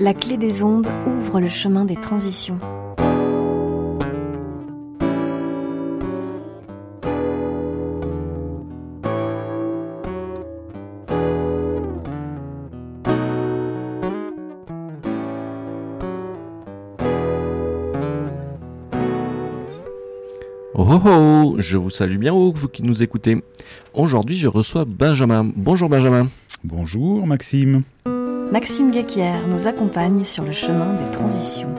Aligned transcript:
La 0.00 0.12
clé 0.12 0.36
des 0.36 0.64
ondes 0.64 0.88
ouvre 1.06 1.40
le 1.40 1.48
chemin 1.48 1.84
des 1.84 1.94
transitions. 1.94 2.58
Oh 20.76 20.88
oh 20.88 21.00
oh, 21.04 21.54
je 21.58 21.76
vous 21.76 21.90
salue 21.90 22.18
bien 22.18 22.34
haut, 22.34 22.52
vous 22.52 22.66
qui 22.66 22.82
nous 22.82 23.04
écoutez. 23.04 23.44
Aujourd'hui, 23.94 24.36
je 24.36 24.48
reçois 24.48 24.84
Benjamin. 24.84 25.48
Bonjour 25.54 25.88
Benjamin. 25.88 26.28
Bonjour 26.64 27.28
Maxime. 27.28 27.84
Maxime 28.54 28.92
Guéquière 28.92 29.48
nous 29.48 29.66
accompagne 29.66 30.22
sur 30.22 30.44
le 30.44 30.52
chemin 30.52 30.94
des 30.94 31.10
transitions. 31.10 31.74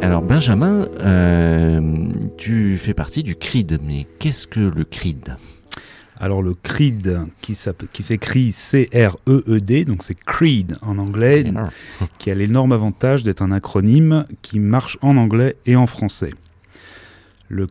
Alors 0.00 0.22
Benjamin, 0.22 0.86
euh, 1.00 2.12
tu 2.36 2.78
fais 2.78 2.94
partie 2.94 3.24
du 3.24 3.34
CRID, 3.34 3.80
mais 3.84 4.06
qu'est-ce 4.20 4.46
que 4.46 4.60
le 4.60 4.84
CRID 4.84 5.34
Alors 6.20 6.42
le 6.42 6.54
CREED, 6.54 7.22
qui 7.42 7.56
s'écrit 7.56 8.52
C-R-E-E-D, 8.52 9.84
donc 9.84 10.04
c'est 10.04 10.14
CREED 10.14 10.76
en 10.82 10.98
anglais, 10.98 11.42
qui 12.18 12.30
a 12.30 12.34
l'énorme 12.34 12.70
avantage 12.70 13.24
d'être 13.24 13.42
un 13.42 13.50
acronyme 13.50 14.26
qui 14.42 14.60
marche 14.60 14.96
en 15.02 15.16
anglais 15.16 15.56
et 15.66 15.74
en 15.74 15.88
français. 15.88 16.30
Le 17.48 17.66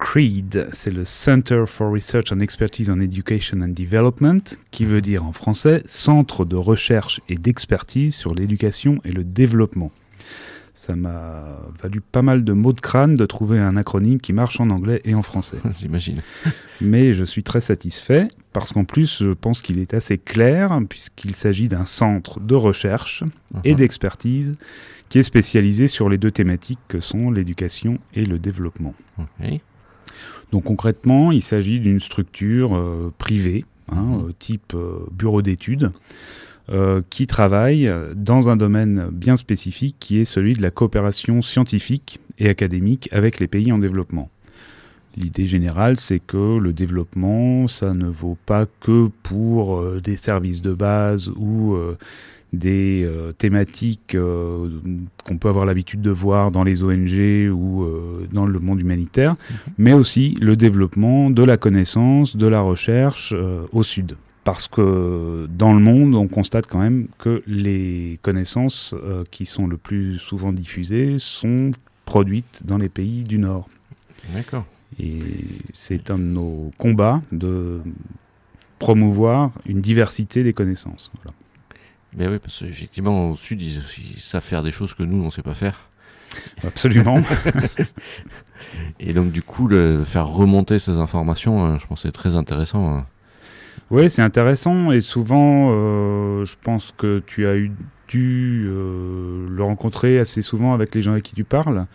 CREED, 0.00 0.68
c'est 0.72 0.90
le 0.90 1.04
Center 1.04 1.64
for 1.66 1.92
Research 1.92 2.32
and 2.32 2.40
Expertise 2.40 2.90
on 2.90 3.00
Education 3.00 3.60
and 3.60 3.68
Development, 3.68 4.40
qui 4.70 4.84
veut 4.84 5.00
dire 5.02 5.24
en 5.24 5.32
français 5.32 5.82
Centre 5.84 6.44
de 6.44 6.56
recherche 6.56 7.20
et 7.28 7.36
d'expertise 7.36 8.14
sur 8.16 8.34
l'éducation 8.34 9.00
et 9.04 9.12
le 9.12 9.24
développement. 9.24 9.92
Ça 10.74 10.96
m'a 10.96 11.44
valu 11.82 12.00
pas 12.00 12.22
mal 12.22 12.42
de 12.42 12.54
mots 12.54 12.72
de 12.72 12.80
crâne 12.80 13.14
de 13.14 13.26
trouver 13.26 13.58
un 13.58 13.76
acronyme 13.76 14.18
qui 14.18 14.32
marche 14.32 14.58
en 14.60 14.70
anglais 14.70 15.02
et 15.04 15.14
en 15.14 15.20
français. 15.22 15.58
J'imagine. 15.78 16.22
Mais 16.80 17.12
je 17.12 17.24
suis 17.24 17.42
très 17.42 17.60
satisfait 17.60 18.28
parce 18.54 18.72
qu'en 18.72 18.84
plus, 18.84 19.22
je 19.22 19.30
pense 19.30 19.60
qu'il 19.60 19.78
est 19.78 19.92
assez 19.92 20.16
clair 20.16 20.80
puisqu'il 20.88 21.34
s'agit 21.36 21.68
d'un 21.68 21.84
centre 21.84 22.40
de 22.40 22.54
recherche 22.54 23.22
et 23.64 23.72
Mhm. 23.72 23.76
d'expertise 23.76 24.52
qui 25.10 25.18
est 25.18 25.22
spécialisé 25.24 25.86
sur 25.88 26.08
les 26.08 26.16
deux 26.16 26.30
thématiques 26.30 26.78
que 26.88 27.00
sont 27.00 27.30
l'éducation 27.30 27.98
et 28.14 28.24
le 28.24 28.38
développement. 28.38 28.94
Donc 30.52 30.64
concrètement, 30.64 31.32
il 31.32 31.42
s'agit 31.42 31.80
d'une 31.80 32.00
structure 32.00 32.74
euh, 32.74 33.12
privée, 33.18 33.64
hein, 33.92 34.02
Mhm. 34.02 34.14
euh, 34.28 34.32
type 34.38 34.72
euh, 34.74 35.06
bureau 35.12 35.42
d'études, 35.42 35.90
qui 37.10 37.26
travaille 37.26 37.92
dans 38.14 38.48
un 38.48 38.56
domaine 38.56 39.08
bien 39.10 39.34
spécifique 39.34 39.96
qui 39.98 40.20
est 40.20 40.24
celui 40.24 40.52
de 40.52 40.62
la 40.62 40.70
coopération 40.70 41.42
scientifique 41.42 42.20
et 42.38 42.48
académique 42.48 43.08
avec 43.10 43.40
les 43.40 43.48
pays 43.48 43.72
en 43.72 43.78
développement. 43.78 44.30
L'idée 45.16 45.48
générale, 45.48 45.96
c'est 45.98 46.20
que 46.20 46.58
le 46.58 46.72
développement, 46.72 47.66
ça 47.66 47.92
ne 47.92 48.06
vaut 48.06 48.38
pas 48.46 48.66
que 48.78 49.08
pour 49.24 49.82
des 50.00 50.14
services 50.16 50.62
de 50.62 50.72
base 50.72 51.30
ou 51.30 51.76
des 52.52 53.02
euh, 53.04 53.32
thématiques 53.32 54.14
euh, 54.14 54.68
qu'on 55.24 55.38
peut 55.38 55.48
avoir 55.48 55.66
l'habitude 55.66 56.02
de 56.02 56.10
voir 56.10 56.50
dans 56.50 56.64
les 56.64 56.82
ONG 56.82 57.52
ou 57.52 57.84
euh, 57.84 58.26
dans 58.32 58.46
le 58.46 58.58
monde 58.58 58.80
humanitaire, 58.80 59.36
mais 59.78 59.92
aussi 59.92 60.36
le 60.40 60.56
développement 60.56 61.30
de 61.30 61.42
la 61.42 61.56
connaissance, 61.56 62.36
de 62.36 62.46
la 62.46 62.60
recherche 62.60 63.34
au 63.72 63.82
sud. 63.82 64.16
Parce 64.42 64.68
que 64.68 65.46
dans 65.56 65.74
le 65.74 65.80
monde, 65.80 66.14
on 66.14 66.26
constate 66.26 66.66
quand 66.66 66.80
même 66.80 67.08
que 67.18 67.42
les 67.46 68.18
connaissances 68.22 68.94
qui 69.30 69.44
sont 69.44 69.66
le 69.66 69.76
plus 69.76 70.18
souvent 70.18 70.52
diffusées 70.52 71.16
sont 71.18 71.70
produites 72.06 72.62
dans 72.64 72.78
les 72.78 72.88
pays 72.88 73.22
du 73.22 73.38
Nord. 73.38 73.68
D'accord. 74.34 74.64
Et 74.98 75.20
c'est 75.72 76.10
un 76.10 76.18
de 76.18 76.24
nos 76.24 76.70
combats 76.78 77.22
de 77.32 77.80
promouvoir 78.78 79.52
une 79.66 79.80
diversité 79.80 80.42
des 80.42 80.54
connaissances. 80.54 81.12
Voilà. 81.22 81.36
Ben 82.16 82.30
oui, 82.30 82.38
parce 82.42 82.58
qu'effectivement, 82.60 83.30
au 83.30 83.36
sud, 83.36 83.62
ils, 83.62 83.80
ils 84.14 84.20
savent 84.20 84.42
faire 84.42 84.62
des 84.62 84.72
choses 84.72 84.94
que 84.94 85.02
nous, 85.02 85.22
on 85.22 85.26
ne 85.26 85.30
sait 85.30 85.42
pas 85.42 85.54
faire. 85.54 85.78
Absolument. 86.64 87.20
Et 89.00 89.12
donc, 89.12 89.32
du 89.32 89.42
coup, 89.42 89.68
le, 89.68 90.04
faire 90.04 90.28
remonter 90.28 90.78
ces 90.78 90.92
informations, 90.92 91.66
euh, 91.74 91.78
je 91.78 91.86
pense 91.86 92.02
que 92.02 92.08
c'est 92.08 92.12
très 92.12 92.36
intéressant. 92.36 92.96
euh. 92.96 93.00
Oui, 93.90 94.10
c'est 94.10 94.22
intéressant 94.22 94.92
et 94.92 95.00
souvent, 95.00 95.70
euh, 95.72 96.44
je 96.44 96.54
pense 96.62 96.92
que 96.96 97.22
tu 97.26 97.46
as 97.46 97.56
eu 97.56 97.72
dû 98.08 98.66
euh, 98.68 99.46
le 99.48 99.62
rencontrer 99.64 100.18
assez 100.18 100.42
souvent 100.42 100.74
avec 100.74 100.94
les 100.94 101.02
gens 101.02 101.12
avec 101.12 101.24
qui 101.24 101.34
tu 101.34 101.44
parles. 101.44 101.86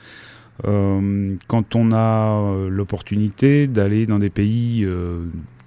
Euh, 0.66 1.36
quand 1.48 1.76
on 1.76 1.92
a 1.94 2.68
l'opportunité 2.70 3.68
d'aller 3.68 4.06
dans 4.06 4.20
des 4.20 4.30
pays 4.30 4.86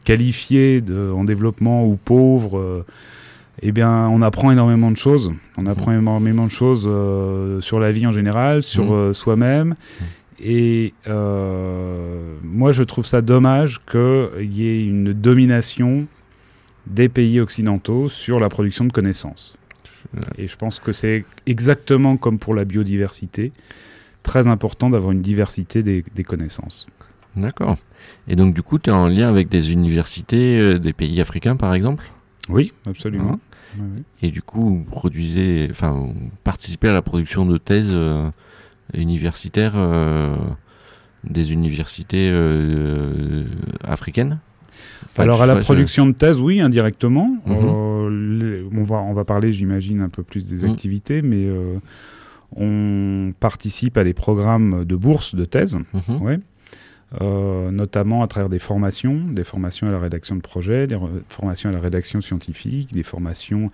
qualifiés 0.05 0.81
de- 0.81 1.11
en 1.15 1.25
développement 1.25 1.87
ou 1.87 1.97
pauvres, 1.97 2.85
eh 3.63 3.73
bien, 3.73 4.09
on 4.09 4.23
apprend 4.23 4.51
énormément 4.51 4.91
de 4.91 4.97
choses. 4.97 5.33
On 5.57 5.67
apprend 5.67 5.93
énormément 5.93 6.47
de 6.47 6.51
choses 6.51 6.85
euh, 6.87 7.61
sur 7.61 7.79
la 7.81 7.91
vie 7.91 8.07
en 8.07 8.13
général, 8.13 8.63
sur 8.63 8.85
Mhm. 8.85 8.93
euh, 8.93 9.13
soi-même. 9.15 9.75
Et 10.41 10.95
euh, 11.09 12.37
moi, 12.45 12.73
je 12.73 12.83
trouve 12.85 13.05
ça 13.07 13.23
dommage 13.23 13.81
qu'il 13.91 14.53
y 14.53 14.67
ait 14.69 14.85
une 14.85 15.13
domination 15.13 16.07
des 16.87 17.09
pays 17.09 17.41
occidentaux 17.41 18.09
sur 18.09 18.39
la 18.39 18.49
production 18.49 18.85
de 18.85 18.93
connaissances. 18.93 19.57
Et 20.39 20.47
je 20.47 20.57
pense 20.57 20.79
que 20.79 20.93
c'est 20.93 21.25
exactement 21.47 22.17
comme 22.17 22.39
pour 22.39 22.55
la 22.55 22.65
biodiversité, 22.65 23.53
très 24.23 24.47
important 24.47 24.89
d'avoir 24.91 25.13
une 25.13 25.21
diversité 25.21 25.83
des, 25.83 26.05
des 26.15 26.25
connaissances. 26.25 26.87
D'accord. 27.37 27.77
Et 28.29 28.37
donc, 28.37 28.55
du 28.55 28.63
coup, 28.63 28.79
tu 28.79 28.91
es 28.91 28.93
en 28.93 29.09
lien 29.09 29.29
avec 29.29 29.49
des 29.49 29.73
universités 29.73 30.79
des 30.79 30.93
pays 30.93 31.21
africains, 31.21 31.57
par 31.57 31.75
exemple? 31.75 32.05
Oui, 32.49 32.73
absolument. 32.87 33.39
Oui, 33.77 33.85
oui. 33.97 34.03
Et 34.23 34.31
du 34.31 34.43
coup, 34.43 34.69
vous 34.69 34.85
produisez, 34.85 35.69
enfin, 35.71 35.91
vous 35.91 36.15
participez 36.45 36.89
à 36.89 36.93
la 36.93 37.03
production 37.03 37.45
de 37.47 37.59
thèses 37.59 37.91
euh, 37.93 38.31
universitaires 38.95 39.73
euh, 39.77 40.37
des 41.25 41.53
universités 41.53 42.31
euh, 42.33 43.45
africaines 43.85 44.39
Enfin, 45.07 45.23
Alors 45.25 45.43
à 45.43 45.47
la 45.47 45.57
production 45.57 46.07
de 46.07 46.13
thèse, 46.13 46.41
oui, 46.41 46.61
indirectement. 46.61 47.37
Mhm. 47.47 48.39
Les- 48.39 48.63
on, 48.73 48.85
va, 48.85 48.97
on 48.97 49.13
va 49.13 49.25
parler, 49.25 49.53
j'imagine, 49.53 50.01
un 50.01 50.09
peu 50.09 50.23
plus 50.23 50.47
des 50.49 50.65
Mhm. 50.67 50.71
activités, 50.73 51.23
mais 51.23 51.49
on 52.57 53.33
participe 53.39 53.97
à 53.99 54.05
des 54.05 54.15
programmes 54.15 54.85
de 54.85 54.97
bourse 54.97 55.35
de 55.35 55.45
thèse. 55.45 55.79
Mhm. 55.93 56.23
Ouais. 56.23 56.39
Euh, 57.23 57.71
notamment 57.71 58.23
à 58.23 58.27
travers 58.29 58.51
des 58.51 58.59
formations, 58.59 59.15
des 59.31 59.43
formations 59.45 59.87
à 59.87 59.91
la 59.91 59.99
rédaction 59.99 60.37
de 60.37 60.43
projets, 60.43 60.87
des 60.87 60.99
formations 61.31 61.71
à 61.71 61.73
la 61.73 61.79
rédaction 61.81 62.21
scientifique, 62.21 62.93
des 62.93 63.03
formations 63.03 63.71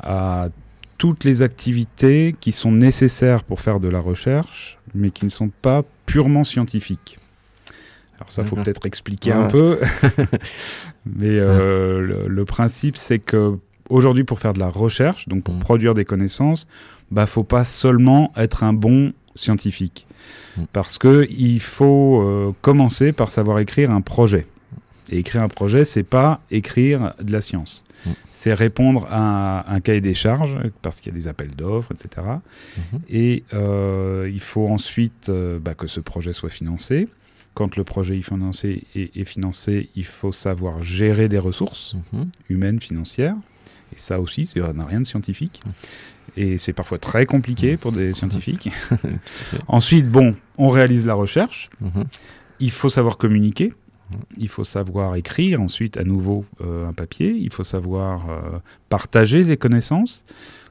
à 0.00 0.48
toutes 0.96 1.24
les 1.24 1.42
activités 1.42 2.36
qui 2.40 2.52
sont 2.52 2.70
nécessaires 2.70 3.42
pour 3.42 3.60
faire 3.60 3.80
de 3.80 3.88
la 3.88 3.98
recherche, 3.98 4.78
mais 4.94 5.10
qui 5.10 5.24
ne 5.24 5.30
sont 5.30 5.48
pas 5.48 5.82
purement 6.06 6.44
scientifiques. 6.44 7.18
Alors 8.20 8.30
ça, 8.30 8.44
faut 8.44 8.54
peut-être 8.56 8.86
expliquer 8.86 9.32
Ouais. 9.32 9.38
un 9.38 9.46
peu, 9.48 9.80
mais 11.06 11.38
euh, 11.38 12.00
le, 12.00 12.28
le 12.28 12.44
principe, 12.44 12.96
c'est 12.96 13.18
que 13.18 13.58
aujourd'hui, 13.88 14.24
pour 14.24 14.38
faire 14.38 14.52
de 14.52 14.58
la 14.60 14.68
recherche, 14.68 15.28
donc 15.28 15.42
pour 15.44 15.54
Mhm. 15.54 15.60
produire 15.60 15.94
des 15.94 16.04
connaissances, 16.04 16.66
bah, 17.10 17.26
faut 17.26 17.44
pas 17.44 17.64
seulement 17.64 18.32
être 18.36 18.62
un 18.64 18.72
bon 18.72 19.12
scientifique, 19.38 20.06
Mm. 20.56 20.62
parce 20.72 20.98
que 20.98 21.26
il 21.30 21.60
faut 21.60 22.20
euh, 22.20 22.52
commencer 22.60 23.12
par 23.12 23.30
savoir 23.30 23.58
écrire 23.60 23.90
un 23.90 24.00
projet. 24.02 24.46
Et 25.10 25.18
écrire 25.20 25.42
un 25.42 25.48
projet, 25.48 25.84
c'est 25.86 26.02
pas 26.02 26.40
écrire 26.50 27.14
de 27.22 27.32
la 27.32 27.40
science. 27.40 27.82
Mm. 28.04 28.10
C'est 28.30 28.52
répondre 28.52 29.06
à 29.10 29.72
un 29.72 29.80
cahier 29.80 30.00
des 30.02 30.14
charges, 30.14 30.56
parce 30.82 31.00
qu'il 31.00 31.12
y 31.12 31.16
a 31.16 31.18
des 31.18 31.28
appels 31.28 31.54
d'offres, 31.56 31.92
etc. 31.92 32.26
Et 33.08 33.44
euh, 33.54 34.30
il 34.32 34.40
faut 34.40 34.68
ensuite 34.68 35.28
euh, 35.30 35.58
bah, 35.58 35.74
que 35.74 35.86
ce 35.86 36.00
projet 36.00 36.32
soit 36.32 36.50
financé. 36.50 37.08
Quand 37.54 37.76
le 37.76 37.84
projet 37.84 38.18
est 38.18 38.22
financé, 38.22 38.84
est, 38.94 39.16
est 39.16 39.24
financé, 39.24 39.88
il 39.96 40.04
faut 40.04 40.30
savoir 40.32 40.82
gérer 40.82 41.28
des 41.28 41.38
ressources 41.38 41.96
Mhm. 42.12 42.28
humaines, 42.50 42.80
financières. 42.80 43.36
Et 43.94 43.98
ça 43.98 44.20
aussi, 44.20 44.46
ça 44.46 44.72
n'a 44.74 44.84
rien 44.84 45.00
de 45.00 45.06
scientifique. 45.06 45.62
Et 46.36 46.58
c'est 46.58 46.72
parfois 46.72 46.98
très 46.98 47.26
compliqué 47.26 47.76
pour 47.76 47.92
des 47.92 48.14
scientifiques. 48.14 48.70
Ensuite, 49.68 50.08
bon, 50.08 50.34
on 50.58 50.68
réalise 50.68 51.06
la 51.06 51.14
recherche. 51.14 51.70
Mhm. 51.80 52.04
Il 52.60 52.70
faut 52.70 52.88
savoir 52.88 53.18
communiquer. 53.18 53.72
Il 54.36 54.48
faut 54.48 54.64
savoir 54.64 55.16
écrire 55.16 55.60
ensuite 55.60 55.98
à 55.98 56.02
nouveau 56.02 56.46
euh, 56.62 56.88
un 56.88 56.94
papier. 56.94 57.30
Il 57.30 57.52
faut 57.52 57.64
savoir 57.64 58.30
euh, 58.30 58.58
partager 58.88 59.44
les 59.44 59.58
connaissances. 59.58 60.24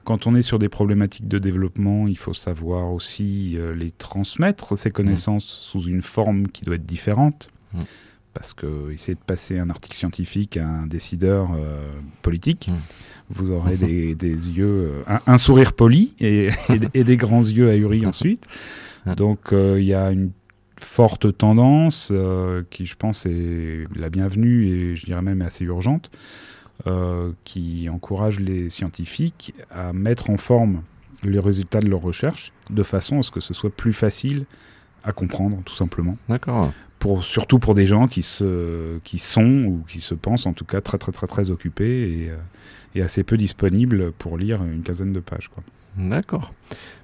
Quand 0.04 0.25
on 0.25 0.36
est 0.36 0.42
sur 0.42 0.57
des 0.57 0.69
problématiques 0.69 1.27
de 1.27 1.38
développement, 1.38 2.07
il 2.07 2.18
faut 2.18 2.33
savoir 2.33 2.92
aussi 2.92 3.56
euh, 3.56 3.75
les 3.75 3.92
transmettre, 3.92 4.77
ces 4.77 4.89
connaissances, 4.89 5.45
sous 5.45 5.83
une 5.83 6.01
forme 6.01 6.48
qui 6.48 6.65
doit 6.65 6.75
être 6.75 6.86
différente. 6.86 7.50
Mm. 7.74 7.80
Parce 8.37 8.53
que 8.53 8.91
essayer 8.91 9.15
de 9.15 9.19
passer 9.25 9.57
un 9.57 9.69
article 9.71 9.97
scientifique 9.97 10.57
à 10.57 10.67
un 10.67 10.85
décideur 10.85 11.49
politique, 12.21 12.69
Mmh. 12.69 12.73
vous 13.29 13.51
aurez 13.51 13.77
des, 13.87 14.13
des 14.13 14.51
yeux, 14.51 15.03
un, 15.07 15.21
un 15.25 15.37
sourire 15.37 15.73
poli 15.73 16.13
et, 16.19 16.49
et, 16.93 17.03
des 17.03 17.17
grands 17.17 17.41
yeux 17.41 17.69
ahuris 17.69 18.05
ensuite. 18.05 18.45
Donc 19.15 19.39
il 19.51 19.83
y 19.83 19.93
a 19.93 20.11
une 20.11 20.31
forte 20.79 21.37
tendance 21.37 22.09
euh, 22.11 22.63
qui, 22.69 22.85
je 22.85 22.95
pense, 22.95 23.25
est 23.25 23.85
la 23.95 24.09
bienvenue 24.09 24.67
et 24.67 24.95
je 24.95 25.05
dirais 25.05 25.21
même 25.21 25.41
assez 25.41 25.65
urgente, 25.65 26.11
euh, 26.85 27.31
qui 27.43 27.89
encourage 27.89 28.39
les 28.39 28.69
scientifiques 28.69 29.53
à 29.71 29.93
mettre 29.93 30.29
en 30.29 30.37
forme 30.37 30.83
les 31.23 31.39
résultats 31.39 31.79
de 31.79 31.87
leurs 31.87 32.01
recherches 32.01 32.53
de 32.69 32.83
façon 32.83 33.19
à 33.19 33.21
ce 33.23 33.31
que 33.31 33.39
ce 33.39 33.53
soit 33.53 33.71
plus 33.71 33.93
facile 33.93 34.45
à 35.03 35.11
comprendre, 35.11 35.57
tout 35.65 35.73
simplement. 35.73 36.17
D'accord. 36.29 36.71
Pour, 36.99 37.23
surtout 37.23 37.59
pour 37.59 37.75
des 37.75 37.85
gens 37.85 38.07
qui, 38.07 38.23
se, 38.23 38.97
qui 39.03 39.19
sont 39.19 39.63
ou 39.65 39.83
qui 39.88 40.01
se 40.01 40.15
pensent 40.15 40.47
en 40.47 40.53
tout 40.53 40.65
cas 40.65 40.81
très 40.81 40.97
très 40.97 41.11
très 41.11 41.27
très 41.27 41.51
occupés 41.51 42.25
et, 42.25 42.29
euh, 42.29 43.03
assez 43.05 43.23
peu 43.23 43.38
disponibles 43.38 44.11
pour 44.13 44.38
lire 44.38 44.63
une 44.63 44.81
quinzaine 44.81 45.13
de 45.13 45.19
pages. 45.19 45.49
Quoi. 45.49 45.63
D'accord. 45.97 46.53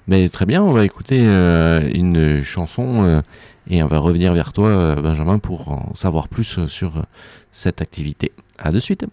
Mais 0.07 0.27
très 0.29 0.47
bien, 0.47 0.63
on 0.63 0.71
va 0.71 0.83
écouter 0.83 1.21
euh, 1.21 1.87
une 1.93 2.43
chanson 2.43 3.03
euh, 3.03 3.21
et 3.69 3.83
on 3.83 3.87
va 3.87 3.99
revenir 3.99 4.33
vers 4.33 4.51
toi, 4.51 4.95
Benjamin, 4.95 5.37
pour 5.37 5.69
en 5.69 5.93
savoir 5.93 6.27
plus 6.27 6.65
sur 6.65 7.05
cette 7.51 7.81
activité. 7.81 8.31
À 8.57 8.71
de 8.71 8.79
suite. 8.79 9.05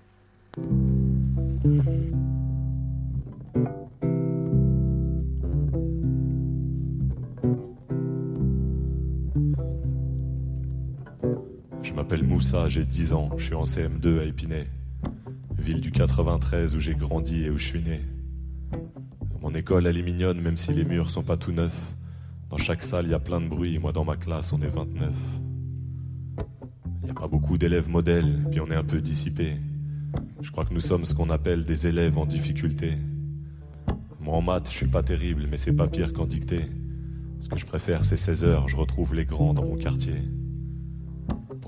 Moussa, 12.40 12.68
j'ai 12.68 12.86
10 12.86 13.12
ans, 13.12 13.28
je 13.36 13.44
suis 13.44 13.54
en 13.54 13.64
CM2 13.64 14.20
à 14.20 14.24
Épinay, 14.24 14.66
ville 15.58 15.82
du 15.82 15.92
93 15.92 16.74
où 16.74 16.80
j'ai 16.80 16.94
grandi 16.94 17.44
et 17.44 17.50
où 17.50 17.58
je 17.58 17.66
suis 17.66 17.82
né. 17.82 18.00
Mon 19.42 19.54
école, 19.54 19.86
elle 19.86 19.98
est 19.98 20.02
mignonne, 20.02 20.40
même 20.40 20.56
si 20.56 20.72
les 20.72 20.86
murs 20.86 21.10
sont 21.10 21.22
pas 21.22 21.36
tout 21.36 21.52
neufs. 21.52 21.94
Dans 22.48 22.56
chaque 22.56 22.82
salle, 22.82 23.04
il 23.04 23.10
y 23.10 23.14
a 23.14 23.18
plein 23.18 23.42
de 23.42 23.46
bruit, 23.46 23.78
moi 23.78 23.92
dans 23.92 24.06
ma 24.06 24.16
classe, 24.16 24.54
on 24.54 24.62
est 24.62 24.68
29. 24.68 25.12
Il 26.38 27.04
n'y 27.04 27.10
a 27.10 27.14
pas 27.14 27.28
beaucoup 27.28 27.58
d'élèves 27.58 27.90
modèles, 27.90 28.46
puis 28.50 28.58
on 28.62 28.70
est 28.70 28.74
un 28.74 28.84
peu 28.84 29.02
dissipés. 29.02 29.58
Je 30.40 30.50
crois 30.50 30.64
que 30.64 30.72
nous 30.72 30.80
sommes 30.80 31.04
ce 31.04 31.12
qu'on 31.12 31.28
appelle 31.28 31.66
des 31.66 31.88
élèves 31.88 32.16
en 32.16 32.24
difficulté. 32.24 32.96
Moi 34.18 34.34
en 34.34 34.40
maths, 34.40 34.70
je 34.70 34.76
suis 34.76 34.86
pas 34.86 35.02
terrible, 35.02 35.46
mais 35.50 35.58
c'est 35.58 35.76
pas 35.76 35.88
pire 35.88 36.14
qu'en 36.14 36.24
dictée. 36.24 36.64
Ce 37.38 37.50
que 37.50 37.58
je 37.58 37.66
préfère, 37.66 38.06
c'est 38.06 38.16
16 38.16 38.44
heures, 38.44 38.66
je 38.66 38.76
retrouve 38.76 39.14
les 39.14 39.26
grands 39.26 39.52
dans 39.52 39.66
mon 39.66 39.76
quartier. 39.76 40.22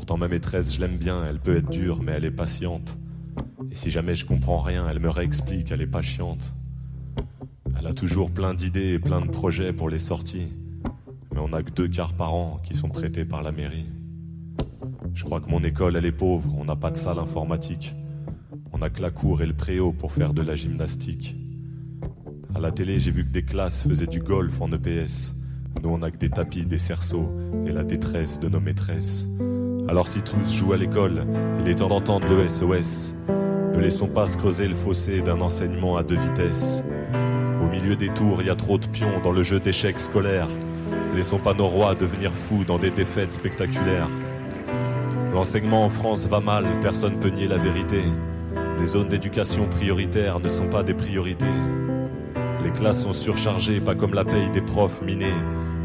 Pourtant 0.02 0.18
ma 0.18 0.26
maîtresse, 0.26 0.74
je 0.74 0.80
l'aime 0.80 0.96
bien, 0.96 1.24
elle 1.24 1.38
peut 1.38 1.56
être 1.56 1.70
dure, 1.70 2.02
mais 2.02 2.10
elle 2.10 2.24
est 2.24 2.32
patiente. 2.32 2.98
Et 3.70 3.76
si 3.76 3.88
jamais 3.92 4.16
je 4.16 4.26
comprends 4.26 4.60
rien, 4.60 4.88
elle 4.90 4.98
me 4.98 5.08
réexplique, 5.08 5.70
elle 5.70 5.80
est 5.80 5.86
pas 5.86 6.02
chiante. 6.02 6.54
Elle 7.78 7.86
a 7.86 7.92
toujours 7.94 8.32
plein 8.32 8.52
d'idées 8.52 8.94
et 8.94 8.98
plein 8.98 9.20
de 9.20 9.30
projets 9.30 9.72
pour 9.72 9.88
les 9.88 10.00
sorties. 10.00 10.48
Mais 11.32 11.38
on 11.38 11.50
n'a 11.50 11.62
que 11.62 11.70
deux 11.70 11.86
quarts 11.86 12.14
par 12.14 12.34
an 12.34 12.60
qui 12.64 12.74
sont 12.74 12.88
prêtés 12.88 13.24
par 13.24 13.44
la 13.44 13.52
mairie. 13.52 13.86
Je 15.14 15.22
crois 15.22 15.40
que 15.40 15.48
mon 15.48 15.62
école, 15.62 15.94
elle 15.94 16.04
est 16.04 16.10
pauvre, 16.10 16.52
on 16.58 16.64
n'a 16.64 16.74
pas 16.74 16.90
de 16.90 16.96
salle 16.96 17.20
informatique. 17.20 17.94
On 18.72 18.82
a 18.82 18.90
que 18.90 19.02
la 19.02 19.12
cour 19.12 19.40
et 19.40 19.46
le 19.46 19.54
préau 19.54 19.92
pour 19.92 20.10
faire 20.10 20.34
de 20.34 20.42
la 20.42 20.56
gymnastique. 20.56 21.36
À 22.56 22.58
la 22.58 22.72
télé, 22.72 22.98
j'ai 22.98 23.12
vu 23.12 23.24
que 23.24 23.30
des 23.30 23.44
classes 23.44 23.86
faisaient 23.86 24.08
du 24.08 24.18
golf 24.18 24.60
en 24.60 24.72
EPS. 24.72 25.32
Nous, 25.80 25.88
on 25.88 26.02
a 26.02 26.10
que 26.10 26.18
des 26.18 26.30
tapis, 26.30 26.66
des 26.66 26.78
cerceaux 26.78 27.30
et 27.66 27.70
la 27.70 27.84
détresse 27.84 28.40
de 28.40 28.48
nos 28.48 28.58
maîtresses. 28.58 29.28
Alors 29.92 30.08
si 30.08 30.22
tous 30.22 30.54
jouent 30.54 30.72
à 30.72 30.78
l'école, 30.78 31.26
il 31.60 31.68
est 31.68 31.74
temps 31.74 31.88
d'entendre 31.88 32.26
le 32.26 32.48
SOS. 32.48 33.12
Ne 33.74 33.78
laissons 33.78 34.06
pas 34.06 34.26
se 34.26 34.38
creuser 34.38 34.66
le 34.66 34.72
fossé 34.72 35.20
d'un 35.20 35.42
enseignement 35.42 35.98
à 35.98 36.02
deux 36.02 36.16
vitesses. 36.16 36.82
Au 37.60 37.66
milieu 37.66 37.94
des 37.94 38.08
tours, 38.08 38.38
il 38.40 38.46
y 38.46 38.50
a 38.50 38.54
trop 38.54 38.78
de 38.78 38.86
pions 38.86 39.20
dans 39.22 39.32
le 39.32 39.42
jeu 39.42 39.60
d'échecs 39.60 40.00
scolaires. 40.00 40.48
Laissons 41.14 41.36
pas 41.36 41.52
nos 41.52 41.66
rois 41.66 41.94
devenir 41.94 42.32
fous 42.32 42.64
dans 42.66 42.78
des 42.78 42.90
défaites 42.90 43.32
spectaculaires. 43.32 44.08
L'enseignement 45.34 45.84
en 45.84 45.90
France 45.90 46.26
va 46.26 46.40
mal, 46.40 46.64
personne 46.80 47.18
peut 47.18 47.28
nier 47.28 47.46
la 47.46 47.58
vérité. 47.58 48.02
Les 48.80 48.86
zones 48.86 49.08
d'éducation 49.08 49.66
prioritaires 49.66 50.40
ne 50.40 50.48
sont 50.48 50.68
pas 50.68 50.82
des 50.82 50.94
priorités. 50.94 51.44
Les 52.64 52.70
classes 52.70 53.02
sont 53.02 53.12
surchargées, 53.12 53.82
pas 53.82 53.94
comme 53.94 54.14
la 54.14 54.24
paye 54.24 54.48
des 54.54 54.62
profs 54.62 55.02
minés, 55.02 55.36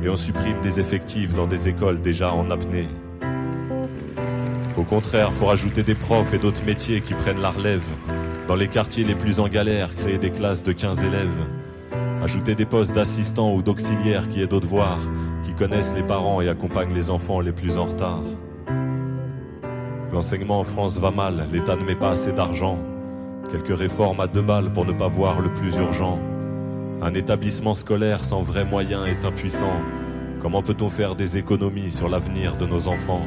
et 0.01 0.07
on 0.07 0.15
supprime 0.15 0.62
des 0.62 0.80
effectifs 0.80 1.33
dans 1.33 1.45
des 1.45 1.68
écoles 1.68 2.00
déjà 2.00 2.31
en 2.31 2.50
apnée. 2.51 2.88
Au 4.77 4.83
contraire, 4.83 5.33
faut 5.33 5.47
rajouter 5.47 5.81
des 5.81 5.95
profs 5.95 6.35
et 6.35 6.38
d'autres 6.38 6.63
métiers 6.63 7.01
qui 7.01 7.15
prennent 7.15 7.41
la 7.41 7.50
relève. 7.50 7.85
Dans 8.47 8.56
les 8.56 8.68
quartiers 8.68 9.03
les 9.03 9.15
plus 9.15 9.39
en 9.39 9.47
galère, 9.47 9.95
créer 9.95 10.19
des 10.19 10.29
classes 10.29 10.63
de 10.63 10.71
15 10.71 11.03
élèves. 11.03 11.47
Ajouter 12.21 12.53
des 12.53 12.65
postes 12.65 12.94
d'assistants 12.94 13.53
ou 13.56 13.63
d'auxiliaires 13.63 14.29
qui 14.29 14.41
aident 14.41 14.53
aux 14.53 14.59
devoirs, 14.59 15.01
qui 15.44 15.53
connaissent 15.53 15.94
les 15.95 16.03
parents 16.03 16.41
et 16.41 16.50
accompagnent 16.50 16.94
les 16.94 17.09
enfants 17.09 17.39
les 17.39 17.51
plus 17.51 17.77
en 17.77 17.85
retard. 17.85 18.24
L'enseignement 20.13 20.59
en 20.59 20.63
France 20.63 21.00
va 21.00 21.09
mal, 21.09 21.47
l'État 21.51 21.75
ne 21.75 21.83
met 21.83 21.95
pas 21.95 22.12
assez 22.12 22.31
d'argent. 22.31 22.77
Quelques 23.51 23.77
réformes 23.77 24.19
à 24.19 24.27
deux 24.27 24.41
balles 24.44 24.71
pour 24.74 24.85
ne 24.85 24.94
pas 24.94 25.07
voir 25.07 25.41
le 25.41 25.51
plus 25.53 25.75
urgent. 25.77 26.19
Un 27.01 27.15
établissement 27.15 27.74
scolaire 27.74 28.24
sans 28.25 28.41
vrais 28.41 28.65
moyens 28.65 29.07
est 29.07 29.25
impuissant. 29.25 29.81
Comment 30.39 30.62
peut-on 30.62 30.89
faire 30.89 31.15
des 31.15 31.38
économies 31.38 31.91
sur 31.91 32.09
l'avenir 32.09 32.57
de 32.57 32.68
nos 32.68 32.88
enfants? 32.88 33.21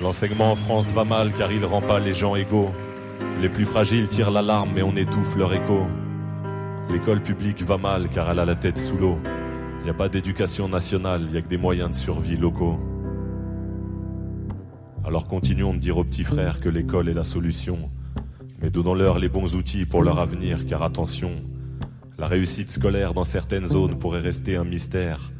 L'enseignement 0.00 0.52
en 0.52 0.56
France 0.56 0.92
va 0.92 1.04
mal 1.04 1.32
car 1.32 1.50
il 1.50 1.64
rend 1.64 1.80
pas 1.80 1.98
les 1.98 2.14
gens 2.14 2.36
égaux. 2.36 2.70
Les 3.42 3.48
plus 3.48 3.64
fragiles 3.64 4.08
tirent 4.08 4.30
l'alarme 4.30 4.70
mais 4.74 4.82
on 4.82 4.94
étouffe 4.94 5.36
leur 5.36 5.52
écho. 5.52 5.88
L'école 6.88 7.20
publique 7.20 7.62
va 7.62 7.78
mal 7.78 8.08
car 8.08 8.30
elle 8.30 8.38
a 8.38 8.44
la 8.44 8.54
tête 8.54 8.78
sous 8.78 8.96
l'eau. 8.96 9.18
N'y 9.82 9.90
a 9.90 9.94
pas 9.94 10.08
d'éducation 10.08 10.68
nationale, 10.68 11.22
n'y 11.22 11.36
a 11.36 11.42
que 11.42 11.48
des 11.48 11.58
moyens 11.58 11.90
de 11.90 11.96
survie 11.96 12.36
locaux. 12.36 12.78
Alors 15.04 15.26
continuons 15.26 15.74
de 15.74 15.78
dire 15.78 15.98
aux 15.98 16.04
petits 16.04 16.24
frères 16.24 16.60
que 16.60 16.68
l'école 16.68 17.08
est 17.08 17.14
la 17.14 17.24
solution. 17.24 17.78
Mais 18.62 18.70
donnons-leur 18.70 19.18
les 19.18 19.28
bons 19.28 19.56
outils 19.56 19.84
pour 19.84 20.02
leur 20.04 20.20
avenir 20.20 20.64
car 20.64 20.82
attention, 20.82 21.32
la 22.18 22.26
réussite 22.26 22.70
scolaire 22.70 23.14
dans 23.14 23.24
certaines 23.24 23.66
zones 23.66 23.98
pourrait 23.98 24.20
rester 24.20 24.56
un 24.56 24.64
mystère 24.64 25.32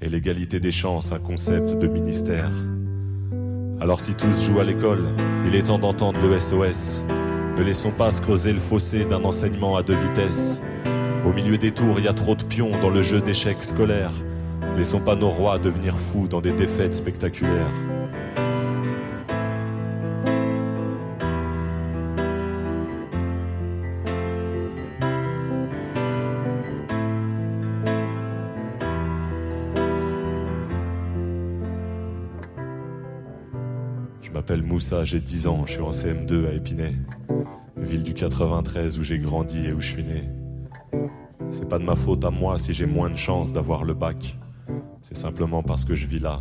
et 0.00 0.08
l'égalité 0.08 0.60
des 0.60 0.72
chances 0.72 1.12
un 1.12 1.18
concept 1.18 1.78
de 1.78 1.86
ministère. 1.88 2.50
Alors 3.80 4.00
si 4.00 4.14
tous 4.14 4.42
jouent 4.42 4.60
à 4.60 4.64
l'école, 4.64 5.04
il 5.46 5.54
est 5.54 5.64
temps 5.64 5.78
d'entendre 5.78 6.20
le 6.22 6.38
SOS. 6.38 7.04
Ne 7.58 7.62
laissons 7.62 7.90
pas 7.90 8.10
se 8.10 8.20
creuser 8.20 8.52
le 8.52 8.60
fossé 8.60 9.04
d'un 9.04 9.24
enseignement 9.24 9.76
à 9.76 9.82
deux 9.82 9.96
vitesses. 9.96 10.62
Au 11.26 11.32
milieu 11.32 11.58
des 11.58 11.72
tours, 11.72 11.98
il 11.98 12.04
y 12.04 12.08
a 12.08 12.12
trop 12.12 12.34
de 12.34 12.44
pions 12.44 12.72
dans 12.80 12.90
le 12.90 13.02
jeu 13.02 13.20
d'échecs 13.20 13.62
scolaires. 13.62 14.14
Laissons 14.76 15.00
pas 15.00 15.16
nos 15.16 15.30
rois 15.30 15.58
devenir 15.58 15.96
fous 15.96 16.28
dans 16.28 16.40
des 16.40 16.52
défaites 16.52 16.94
spectaculaires. 16.94 17.93
Moussa, 34.74 35.04
j'ai 35.04 35.20
10 35.20 35.46
ans, 35.46 35.62
je 35.66 35.74
suis 35.74 35.82
en 35.82 35.92
CM2 35.92 36.48
à 36.48 36.52
Épinay, 36.52 36.96
ville 37.76 38.02
du 38.02 38.12
93 38.12 38.98
où 38.98 39.04
j'ai 39.04 39.20
grandi 39.20 39.68
et 39.68 39.72
où 39.72 39.80
je 39.80 39.86
suis 39.86 40.02
né. 40.02 40.28
C'est 41.52 41.68
pas 41.68 41.78
de 41.78 41.84
ma 41.84 41.94
faute 41.94 42.24
à 42.24 42.30
moi 42.30 42.58
si 42.58 42.72
j'ai 42.72 42.84
moins 42.84 43.08
de 43.08 43.14
chances 43.14 43.52
d'avoir 43.52 43.84
le 43.84 43.94
bac. 43.94 44.36
C'est 45.04 45.16
simplement 45.16 45.62
parce 45.62 45.84
que 45.84 45.94
je 45.94 46.08
vis 46.08 46.18
là 46.18 46.40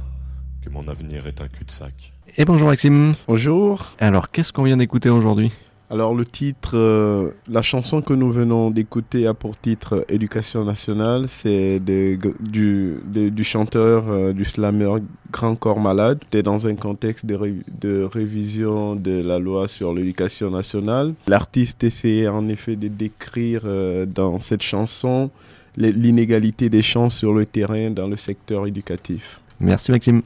que 0.64 0.72
mon 0.72 0.82
avenir 0.88 1.28
est 1.28 1.42
un 1.42 1.48
cul-de-sac. 1.48 2.12
Et 2.36 2.44
bonjour 2.44 2.70
Maxime. 2.70 3.14
Bonjour. 3.28 3.92
Alors, 4.00 4.32
qu'est-ce 4.32 4.52
qu'on 4.52 4.64
vient 4.64 4.78
d'écouter 4.78 5.12
aujourd'hui? 5.12 5.52
Alors 5.90 6.16
le 6.16 6.26
titre, 6.26 6.72
euh, 6.76 7.30
la 7.48 7.62
chanson 7.62 8.02
que 8.02 8.14
nous 8.14 8.32
venons 8.32 8.72
d'écouter 8.72 9.28
a 9.28 9.36
pour 9.36 9.56
titre 9.56 10.06
Éducation 10.10 10.64
nationale, 10.66 11.28
c'est 11.28 11.80
de- 11.80 12.18
du, 12.40 12.96
de- 13.06 13.30
du 13.30 13.44
chanteur, 13.44 14.06
euh, 14.10 14.34
du 14.34 14.44
slammer 14.44 14.96
Grand 15.32 15.54
Corps 15.56 15.80
Malade. 15.80 16.18
C'était 16.24 16.42
dans 16.42 16.66
un 16.66 16.74
contexte 16.76 17.28
de, 17.28 17.36
ré- 17.36 17.54
de 17.80 18.10
révision 18.12 18.96
de 18.96 19.22
la 19.22 19.38
loi 19.38 19.68
sur 19.68 19.94
l'éducation 19.94 20.50
nationale. 20.50 21.14
L'artiste 21.28 21.84
essayait 21.84 22.28
en 22.28 22.48
effet 22.48 22.76
de 22.76 22.88
décrire 22.88 23.62
euh, 23.66 24.08
dans 24.08 24.40
cette 24.40 24.64
chanson 24.64 25.30
l'inégalité 25.78 26.70
des 26.70 26.82
chances 26.82 27.16
sur 27.18 27.34
le 27.34 27.46
terrain 27.46 27.92
dans 27.92 28.08
le 28.08 28.16
secteur 28.18 28.66
éducatif. 28.66 29.42
Merci 29.60 29.92
Maxime. 29.92 30.22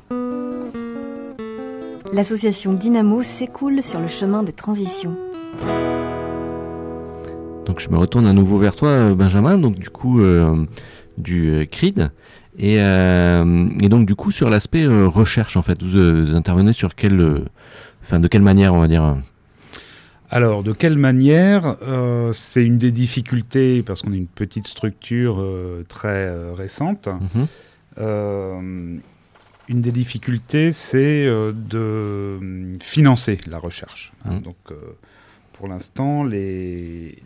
L'association 2.13 2.73
Dynamo 2.73 3.21
s'écoule 3.21 3.83
sur 3.83 3.99
le 3.99 4.07
chemin 4.07 4.43
des 4.43 4.53
transitions. 4.53 5.15
Donc 7.67 7.81
je 7.81 7.89
me 7.89 7.97
retourne 7.97 8.25
à 8.25 8.33
nouveau 8.33 8.57
vers 8.57 8.75
toi, 8.75 8.89
euh, 8.89 9.13
Benjamin, 9.13 9.57
donc 9.57 9.75
du 9.75 9.89
coup 9.89 10.21
euh, 10.21 10.65
du 11.17 11.51
euh, 11.51 11.65
CRID. 11.65 12.09
Et, 12.59 12.77
et, 12.77 13.89
donc 13.89 14.07
du 14.07 14.15
coup 14.15 14.31
sur 14.31 14.49
l'aspect 14.49 14.87
recherche 14.87 15.57
en 15.57 15.61
fait, 15.61 15.83
vous, 15.83 16.35
intervenez 16.35 16.73
sur 16.73 16.95
quelle, 16.95 17.43
enfin 18.01 18.19
de 18.19 18.27
quelle 18.27 18.41
manière 18.41 18.73
on 18.73 18.79
va 18.79 18.87
dire 18.87 19.15
alors, 20.31 20.63
de 20.63 20.73
quelle 20.73 20.97
manière 20.97 21.77
C'est 22.33 22.65
une 22.65 22.79
des 22.79 22.91
difficultés, 22.91 23.81
parce 23.83 24.01
qu'on 24.01 24.11
est 24.11 24.17
une 24.17 24.27
petite 24.27 24.67
structure 24.67 25.41
très 25.87 26.29
récente. 26.53 27.07
Mhm 27.35 29.01
une 29.69 29.81
des 29.81 29.91
difficultés, 29.91 30.71
c'est 30.71 31.25
de 31.25 32.39
financer 32.81 33.37
la 33.47 33.59
recherche. 33.59 34.13
Hein. 34.23 34.35
Mmh. 34.35 34.41
Donc, 34.41 34.55
pour 35.57 35.67
l'instant, 35.67 36.23
les, 36.23 37.17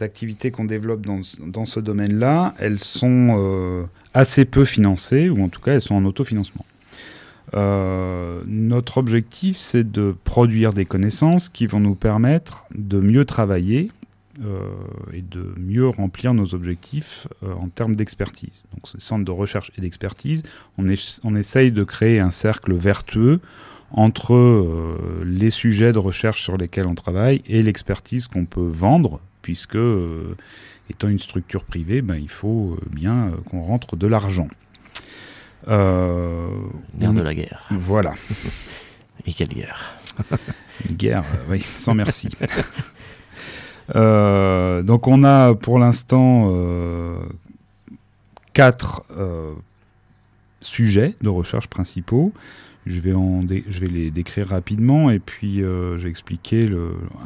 activités 0.00 0.50
qu'on 0.50 0.64
développe 0.64 1.06
dans, 1.06 1.64
ce 1.64 1.80
domaine-là, 1.80 2.54
elles 2.58 2.80
sont 2.80 3.28
euh, 3.30 3.84
assez 4.12 4.44
peu 4.44 4.64
financées, 4.64 5.30
ou 5.30 5.42
en 5.42 5.48
tout 5.48 5.60
cas, 5.60 5.74
elles 5.74 5.80
sont 5.80 5.94
en 5.94 6.04
autofinancement. 6.04 6.64
notre 7.52 8.98
objectif, 8.98 9.56
c'est 9.56 9.90
de 9.90 10.14
produire 10.24 10.72
des 10.72 10.84
connaissances 10.84 11.48
qui 11.48 11.66
vont 11.66 11.80
nous 11.80 11.94
permettre 11.94 12.66
de 12.74 13.00
mieux 13.00 13.24
travailler 13.24 13.90
euh, 13.90 14.03
et 15.12 15.22
de 15.22 15.54
mieux 15.58 15.88
remplir 15.88 16.34
nos 16.34 16.54
objectifs 16.54 17.28
euh, 17.42 17.52
en 17.54 17.68
termes 17.68 17.96
d'expertise. 17.96 18.64
Donc, 18.72 18.88
ce 18.88 19.00
centre 19.00 19.24
de 19.24 19.30
recherche 19.30 19.70
et 19.76 19.80
d'expertise, 19.80 20.42
on, 20.78 20.86
on 21.24 21.36
essaye 21.36 21.72
de 21.72 21.84
créer 21.84 22.20
un 22.20 22.30
cercle 22.30 22.74
vertueux 22.74 23.40
entre 23.90 24.34
euh, 24.34 25.22
les 25.24 25.50
sujets 25.50 25.92
de 25.92 25.98
recherche 25.98 26.42
sur 26.42 26.56
lesquels 26.56 26.86
on 26.86 26.94
travaille 26.94 27.42
et 27.46 27.62
l'expertise 27.62 28.26
qu'on 28.26 28.44
peut 28.44 28.68
vendre, 28.68 29.20
puisque 29.42 29.78
étant 30.90 31.08
une 31.08 31.18
structure 31.18 31.64
privée, 31.64 32.02
ben, 32.02 32.16
il 32.16 32.30
faut 32.30 32.76
bien 32.90 33.32
qu'on 33.50 33.62
rentre 33.62 33.96
de 33.96 34.06
l'argent. 34.06 34.48
Euh, 35.68 36.48
de 36.94 37.22
la 37.22 37.34
guerre. 37.34 37.66
Voilà. 37.70 38.14
et 39.26 39.32
quelle 39.32 39.48
guerre 39.48 39.96
Une 40.88 40.96
guerre, 40.96 41.24
oui, 41.48 41.60
sans 41.60 41.94
merci. 41.94 42.28
Euh, 43.94 44.82
donc 44.82 45.06
on 45.06 45.24
a 45.24 45.54
pour 45.54 45.78
l'instant 45.78 46.50
euh, 46.54 47.16
quatre 48.52 49.04
euh, 49.16 49.52
sujets 50.60 51.14
de 51.22 51.28
recherche 51.28 51.68
principaux. 51.68 52.32
Je 52.86 53.00
vais, 53.00 53.14
en 53.14 53.40
je 53.48 53.80
vais 53.80 53.86
les 53.86 54.10
décrire 54.10 54.48
rapidement 54.48 55.08
et 55.08 55.18
puis 55.18 55.60
je 55.60 55.96
vais 55.96 56.10
expliquer 56.10 56.66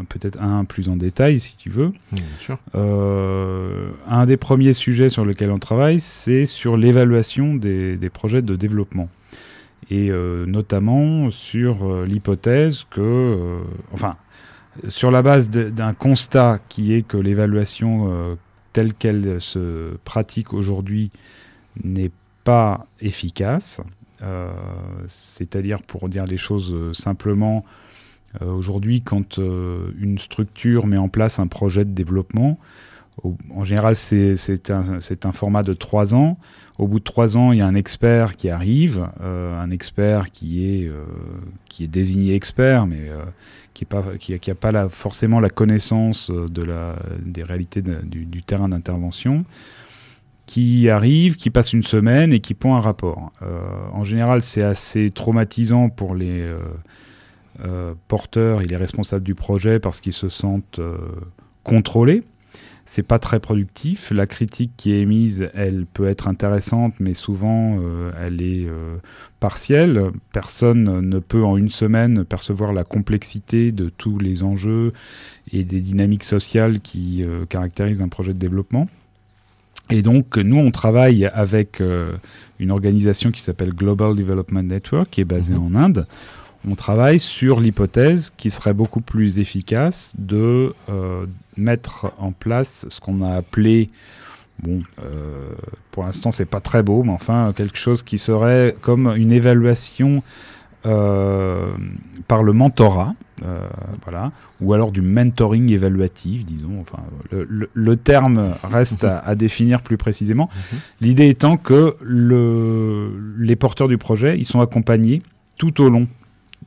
peut-être 0.08 0.40
un 0.40 0.64
plus 0.64 0.88
en 0.88 0.94
détail 0.94 1.40
si 1.40 1.56
tu 1.56 1.68
veux. 1.68 1.90
Bien 2.12 2.22
sûr. 2.38 2.58
un 2.74 4.24
des 4.24 4.36
premiers 4.36 4.72
sujets 4.72 5.10
sur 5.10 5.24
lesquels 5.24 5.50
on 5.50 5.58
travaille, 5.58 5.98
c'est 5.98 6.46
sur 6.46 6.76
l'évaluation 6.76 7.56
des, 7.56 7.96
des, 7.96 8.08
projets 8.08 8.40
de 8.40 8.54
développement. 8.54 9.08
Et 9.90 10.12
notamment 10.46 11.32
sur 11.32 12.04
l'hypothèse 12.04 12.84
que, 12.88 13.58
enfin, 13.92 14.14
sur 14.88 15.10
la 15.10 15.22
base 15.22 15.50
d'un 15.50 15.94
constat 15.94 16.60
qui 16.68 16.94
est 16.94 17.02
que 17.02 17.16
l'évaluation 17.16 18.12
euh, 18.12 18.34
telle 18.72 18.94
qu'elle 18.94 19.40
se 19.40 19.96
pratique 20.04 20.52
aujourd'hui 20.52 21.10
n'est 21.82 22.12
pas 22.44 22.86
efficace. 23.00 23.80
Euh, 24.22 24.50
c'est-à-dire, 25.06 25.82
pour 25.82 26.08
dire 26.08 26.24
les 26.24 26.36
choses 26.36 26.92
simplement, 26.92 27.64
euh, 28.42 28.46
aujourd'hui, 28.46 29.02
quand 29.02 29.38
une 29.38 30.18
structure 30.18 30.86
met 30.86 30.98
en 30.98 31.08
place 31.08 31.38
un 31.38 31.46
projet 31.46 31.84
de 31.84 31.92
développement, 31.92 32.58
en 33.54 33.64
général, 33.64 33.96
c'est 33.96 34.70
un, 34.70 35.32
format 35.32 35.62
de 35.62 35.72
trois 35.72 36.14
ans. 36.14 36.38
Au 36.78 36.86
bout 36.86 37.00
de 37.00 37.04
trois 37.04 37.36
ans, 37.36 37.52
il 37.52 37.58
y 37.58 37.62
a 37.62 37.66
un 37.66 37.74
expert 37.74 38.36
qui 38.36 38.50
arrive, 38.50 39.08
un 39.20 39.70
expert 39.70 40.30
qui 40.30 40.64
est, 40.64 40.90
qui 41.68 41.84
est 41.84 41.88
désigné 41.88 42.34
expert, 42.34 42.86
mais 42.86 43.10
qui 44.30 44.50
n'a 44.50 44.54
pas, 44.54 44.88
forcément 44.88 45.40
la 45.40 45.50
connaissance 45.50 46.30
euh, 46.30 46.46
des 47.20 47.42
réalités 47.42 47.82
du, 47.82 48.42
terrain 48.42 48.68
d'intervention, 48.68 49.44
qui 50.46 50.88
arrive, 50.88 51.36
qui 51.36 51.50
passe 51.50 51.72
une 51.72 51.82
semaine 51.82 52.32
et 52.32 52.40
qui 52.40 52.54
pond 52.54 52.74
un 52.74 52.80
rapport. 52.80 53.32
Euh, 53.42 53.60
en 53.92 54.04
général, 54.04 54.42
c'est 54.42 54.62
assez 54.62 55.10
traumatisant 55.10 55.90
pour 55.90 56.14
les 56.14 56.50
euh, 57.64 57.94
porteurs 58.08 58.62
et 58.62 58.64
les 58.64 58.76
responsables 58.76 59.24
du 59.24 59.34
projet 59.34 59.78
parce 59.78 60.00
qu'ils 60.00 60.12
se 60.12 60.28
sentent 60.28 60.80
contrôlés 61.64 62.22
c'est 62.88 63.02
pas 63.02 63.18
très 63.18 63.38
productif. 63.38 64.10
La 64.10 64.26
critique 64.26 64.72
qui 64.78 64.92
est 64.92 65.02
émise, 65.02 65.50
elle 65.52 65.84
peut 65.84 66.08
être 66.08 66.26
intéressante, 66.26 66.94
mais 67.00 67.12
souvent 67.12 67.76
euh, 67.78 68.10
elle 68.18 68.40
est 68.40 68.66
euh, 68.66 68.96
partielle. 69.40 70.10
Personne 70.32 71.06
ne 71.06 71.18
peut 71.18 71.44
en 71.44 71.58
une 71.58 71.68
semaine 71.68 72.24
percevoir 72.24 72.72
la 72.72 72.84
complexité 72.84 73.72
de 73.72 73.90
tous 73.90 74.18
les 74.18 74.42
enjeux 74.42 74.94
et 75.52 75.64
des 75.64 75.80
dynamiques 75.80 76.24
sociales 76.24 76.80
qui 76.80 77.22
euh, 77.22 77.44
caractérisent 77.44 78.00
un 78.00 78.08
projet 78.08 78.32
de 78.32 78.38
développement. 78.38 78.88
Et 79.90 80.00
donc, 80.00 80.38
nous, 80.38 80.56
on 80.56 80.70
travaille 80.70 81.26
avec 81.26 81.82
une 82.58 82.70
organisation 82.70 83.30
qui 83.30 83.40
s'appelle 83.40 83.72
Global 83.72 84.14
Development 84.14 84.62
Network, 84.62 85.08
qui 85.10 85.22
est 85.22 85.24
basée 85.24 85.54
mhm. 85.54 85.76
en 85.76 85.78
Inde 85.78 86.06
on 86.66 86.74
travaille 86.74 87.20
sur 87.20 87.60
l'hypothèse 87.60 88.32
qui 88.36 88.50
serait 88.50 88.74
beaucoup 88.74 89.00
plus 89.00 89.38
efficace 89.38 90.12
de 90.18 90.74
euh, 90.88 91.26
mettre 91.56 92.12
en 92.18 92.32
place 92.32 92.86
ce 92.88 93.00
qu'on 93.00 93.22
a 93.22 93.34
appelé, 93.34 93.90
bon, 94.62 94.82
euh, 95.02 95.50
pour 95.92 96.04
l'instant 96.04 96.32
c'est 96.32 96.46
pas 96.46 96.60
très 96.60 96.82
beau, 96.82 97.04
mais 97.04 97.12
enfin 97.12 97.52
quelque 97.54 97.78
chose 97.78 98.02
qui 98.02 98.18
serait 98.18 98.74
comme 98.80 99.12
une 99.16 99.30
évaluation 99.30 100.22
euh, 100.86 101.70
par 102.26 102.42
le 102.42 102.52
mentorat, 102.52 103.14
voilà, 104.02 104.32
ou 104.60 104.72
alors 104.72 104.90
du 104.90 105.00
mentoring 105.00 105.70
évaluatif, 105.70 106.44
disons. 106.44 106.80
Enfin, 106.80 106.98
le, 107.30 107.96
terme 107.96 108.54
reste 108.64 109.04
à, 109.04 109.34
définir 109.36 109.80
plus 109.80 109.96
précisément. 109.96 110.50
Mhm. 110.52 110.78
L'idée 111.02 111.28
étant 111.28 111.56
que 111.56 111.96
les 113.38 113.54
porteurs 113.54 113.86
du 113.86 113.96
projet, 113.96 114.36
ils 114.38 114.44
sont 114.44 114.60
accompagnés 114.60 115.22
tout 115.56 115.80
au 115.80 115.88
long 115.88 116.08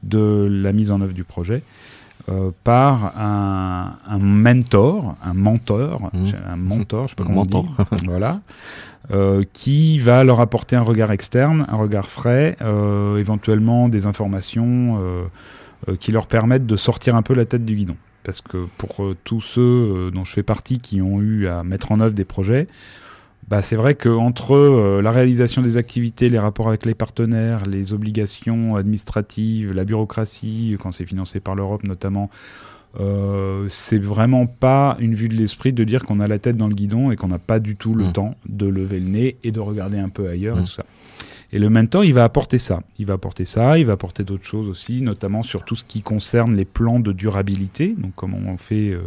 de 0.03 0.47
la 0.49 0.73
mise 0.73 0.91
en 0.91 1.01
œuvre 1.01 1.13
du 1.13 1.23
projet 1.23 1.63
euh, 2.29 2.51
par 2.63 3.17
un, 3.17 4.19
mentor, 4.19 5.15
un 5.23 5.33
mentor, 5.33 6.11
mmh. 6.13 6.25
un 6.51 6.55
mentor, 6.55 7.03
je 7.05 7.09
sais 7.09 7.15
pas 7.15 7.23
comment 7.23 7.41
on 7.41 7.45
dit, 7.45 7.67
voilà, 8.05 8.41
euh, 9.11 9.43
qui 9.53 9.97
va 9.99 10.23
leur 10.23 10.39
apporter 10.39 10.75
un 10.75 10.81
regard 10.81 11.11
externe, 11.11 11.65
un 11.67 11.77
regard 11.77 12.09
frais, 12.09 12.57
euh, 12.61 13.17
éventuellement 13.17 13.89
des 13.89 14.05
informations 14.05 15.01
qui 15.99 16.11
leur 16.11 16.27
permettent 16.27 16.67
de 16.67 16.75
sortir 16.75 17.15
un 17.15 17.23
peu 17.23 17.33
la 17.33 17.45
tête 17.45 17.65
du 17.65 17.75
guidon. 17.75 17.95
Parce 18.23 18.41
que 18.41 18.67
pour 18.77 19.03
tous 19.23 19.41
ceux 19.41 20.11
dont 20.13 20.23
je 20.23 20.31
fais 20.31 20.43
partie 20.43 20.79
qui 20.79 21.01
ont 21.01 21.21
eu 21.21 21.47
à 21.47 21.63
mettre 21.63 21.91
en 21.91 21.99
œuvre 22.01 22.13
des 22.13 22.25
projets, 22.25 22.67
bah, 23.51 23.61
c'est 23.61 23.75
vrai 23.75 23.95
qu'entre 23.95 24.55
euh, 24.55 25.01
la 25.01 25.11
réalisation 25.11 25.61
des 25.61 25.75
activités, 25.75 26.29
les 26.29 26.39
rapports 26.39 26.69
avec 26.69 26.85
les 26.85 26.95
partenaires, 26.95 27.59
les 27.65 27.91
obligations 27.91 28.77
administratives, 28.77 29.73
la 29.73 29.83
bureaucratie, 29.83 30.77
quand 30.79 30.93
c'est 30.93 31.05
financé 31.05 31.41
par 31.41 31.55
l'Europe 31.55 31.83
notamment, 31.83 32.29
euh, 33.01 33.65
c'est 33.67 33.99
vraiment 33.99 34.47
pas 34.47 34.95
une 34.99 35.15
vue 35.15 35.27
de 35.27 35.35
l'esprit 35.35 35.73
de 35.73 35.83
dire 35.83 36.05
qu'on 36.05 36.21
a 36.21 36.27
la 36.27 36.39
tête 36.39 36.55
dans 36.55 36.69
le 36.69 36.75
guidon 36.75 37.11
et 37.11 37.17
qu'on 37.17 37.27
n'a 37.27 37.39
pas 37.39 37.59
du 37.59 37.75
tout 37.75 37.93
le 37.93 38.05
mmh. 38.05 38.13
temps 38.13 38.35
de 38.47 38.67
lever 38.67 39.01
le 39.01 39.09
nez 39.09 39.37
et 39.43 39.51
de 39.51 39.59
regarder 39.59 39.99
un 39.99 40.07
peu 40.07 40.29
ailleurs 40.29 40.57
et 40.57 40.61
mmh. 40.61 40.63
tout 40.63 40.71
ça. 40.71 40.85
Et 41.51 41.59
le 41.59 41.69
mentor, 41.69 42.05
il 42.05 42.13
va 42.13 42.23
apporter 42.23 42.57
ça. 42.57 42.81
Il 42.99 43.05
va 43.05 43.15
apporter 43.15 43.43
ça, 43.43 43.77
il 43.77 43.85
va 43.85 43.93
apporter 43.93 44.23
d'autres 44.23 44.45
choses 44.45 44.69
aussi, 44.69 45.01
notamment 45.01 45.43
sur 45.43 45.65
tout 45.65 45.75
ce 45.75 45.83
qui 45.83 46.01
concerne 46.01 46.55
les 46.55 46.63
plans 46.63 47.01
de 47.01 47.11
durabilité, 47.11 47.93
donc 47.97 48.13
comment 48.15 48.39
on 48.47 48.55
fait 48.55 48.91
euh, 48.91 49.01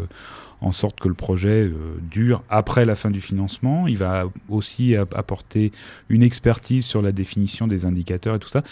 en 0.64 0.72
sorte 0.72 0.98
que 0.98 1.08
le 1.08 1.14
projet 1.14 1.64
euh, 1.64 1.96
dure 2.10 2.42
après 2.48 2.84
la 2.84 2.96
fin 2.96 3.10
du 3.10 3.20
financement. 3.20 3.86
Il 3.86 3.98
va 3.98 4.24
aussi 4.48 4.96
apporter 4.96 5.72
une 6.08 6.22
expertise 6.22 6.84
sur 6.84 7.02
la 7.02 7.12
définition 7.12 7.66
des 7.66 7.84
indicateurs 7.84 8.36
et 8.36 8.38
tout 8.38 8.48
ça. 8.48 8.62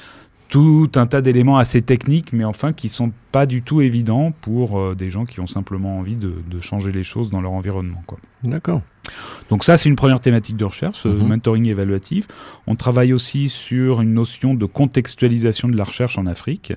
Tout 0.53 0.91
un 0.97 1.07
tas 1.07 1.23
d'éléments 1.23 1.57
assez 1.57 1.81
techniques, 1.81 2.35
mais 2.35 2.45
enfin 2.45 2.75
qui 2.75 2.91
sont 2.91 3.11
pas 3.33 3.47
du 3.47 3.63
tout 3.63 3.81
évidents 3.81 4.35
pour 4.43 4.79
euh, 4.79 4.95
des 4.95 5.09
gens 5.09 5.25
qui 5.25 5.41
ont 5.41 5.47
simplement 5.47 5.99
envie 5.99 6.19
de, 6.19 6.61
changer 6.61 6.93
les 6.93 7.05
choses 7.05 7.31
dans 7.31 7.41
leur 7.41 7.53
environnement. 7.53 8.05
D'accord. 8.45 8.83
Donc 9.49 9.65
ça, 9.65 9.79
c'est 9.79 9.89
une 9.89 9.97
première 9.97 10.21
thématique 10.21 10.59
de 10.59 10.67
recherche, 10.67 11.07
mhm. 11.07 11.27
mentoring 11.27 11.67
évaluatif. 11.67 12.29
On 12.67 12.77
travaille 12.77 13.15
aussi 13.15 13.49
sur 13.49 14.03
une 14.03 14.13
notion 14.13 14.55
de 14.55 14.67
contextualisation 14.67 15.69
de 15.69 15.77
la 15.77 15.85
recherche 15.85 16.19
en 16.19 16.27
Afrique, 16.27 16.75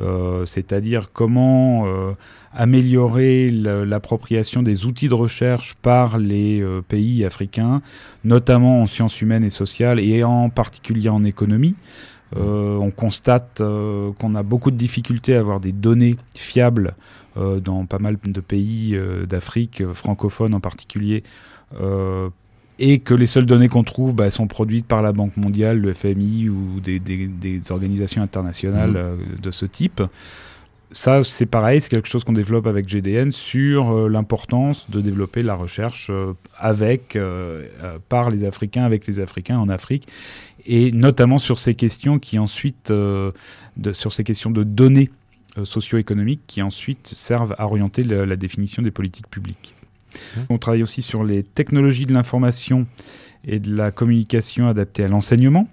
euh, 0.00 0.46
c'est-à-dire 0.46 1.10
comment 1.12 1.86
euh, 1.86 2.12
améliorer 2.54 3.48
l'appropriation 3.48 4.62
des 4.62 4.86
outils 4.86 5.08
de 5.08 5.14
recherche 5.14 5.74
par 5.82 6.16
les 6.16 6.60
euh, 6.60 6.80
pays 6.80 7.24
africains, 7.24 7.82
notamment 8.24 8.82
en 8.82 8.86
sciences 8.86 9.20
humaines 9.20 9.44
et 9.44 9.50
sociales, 9.50 10.00
et 10.00 10.24
en 10.24 10.48
particulier 10.48 11.10
en 11.10 11.22
économie. 11.22 11.74
On 12.36 12.90
constate 12.90 13.60
qu'on 14.18 14.34
a 14.34 14.42
beaucoup 14.42 14.70
de 14.70 14.76
difficultés 14.76 15.34
à 15.36 15.40
avoir 15.40 15.60
des 15.60 15.72
données 15.72 16.16
fiables 16.36 16.94
dans 17.36 17.86
pas 17.86 17.98
mal 17.98 18.16
de 18.24 18.40
pays 18.40 18.96
d'Afrique, 19.28 19.82
francophones 19.94 20.54
en 20.54 20.60
particulier, 20.60 21.22
et 22.78 22.98
que 23.00 23.14
les 23.14 23.26
seules 23.26 23.46
données 23.46 23.68
qu'on 23.68 23.84
trouve 23.84 24.14
bah, 24.14 24.30
sont 24.30 24.46
produites 24.46 24.86
par 24.86 25.02
la 25.02 25.12
Banque 25.12 25.36
mondiale, 25.36 25.78
le 25.78 25.92
FMI 25.92 26.48
ou 26.48 26.80
des, 26.80 26.98
des- 26.98 27.28
des 27.28 27.72
organisations 27.72 28.22
internationales 28.22 28.94
euh, 28.96 29.16
de 29.42 29.50
ce 29.50 29.66
type. 29.66 30.02
Ça, 30.92 31.22
c'est 31.22 31.46
pareil, 31.46 31.80
c'est 31.80 31.88
quelque 31.88 32.08
chose 32.08 32.24
qu'on 32.24 32.32
développe 32.32 32.66
avec 32.66 32.88
GDN 32.88 33.30
sur 33.30 33.90
euh, 33.92 34.08
l'importance 34.08 34.90
de 34.90 35.00
développer 35.00 35.42
la 35.42 35.54
recherche 35.54 36.08
euh, 36.10 36.32
avec, 36.58 37.14
euh, 37.14 37.66
par 38.08 38.30
les 38.30 38.42
Africains, 38.44 38.82
avec 38.84 39.06
les 39.06 39.20
Africains 39.20 39.58
en 39.58 39.68
Afrique, 39.68 40.08
et 40.66 40.90
notamment 40.90 41.38
sur 41.38 41.58
ces 41.58 41.74
questions 41.76 42.18
qui 42.18 42.38
ensuite, 42.40 42.90
de, 42.90 43.32
sur 43.92 44.12
ces 44.12 44.24
questions 44.24 44.50
de 44.50 44.64
données 44.64 45.10
socio-économiques 45.64 46.40
qui 46.46 46.60
ensuite 46.62 47.08
servent 47.12 47.54
à 47.58 47.66
orienter 47.66 48.02
le- 48.04 48.24
la 48.24 48.36
définition 48.36 48.82
des 48.82 48.90
politiques 48.90 49.28
publiques. 49.28 49.74
Mhm. 50.36 50.44
On 50.50 50.58
travaille 50.58 50.82
aussi 50.82 51.02
sur 51.02 51.22
les 51.24 51.42
technologies 51.44 52.06
de 52.06 52.12
l'information 52.12 52.86
et 53.46 53.58
de 53.58 53.74
la 53.74 53.90
communication 53.90 54.68
adaptées 54.68 55.04
à 55.04 55.08
l'enseignement, 55.08 55.68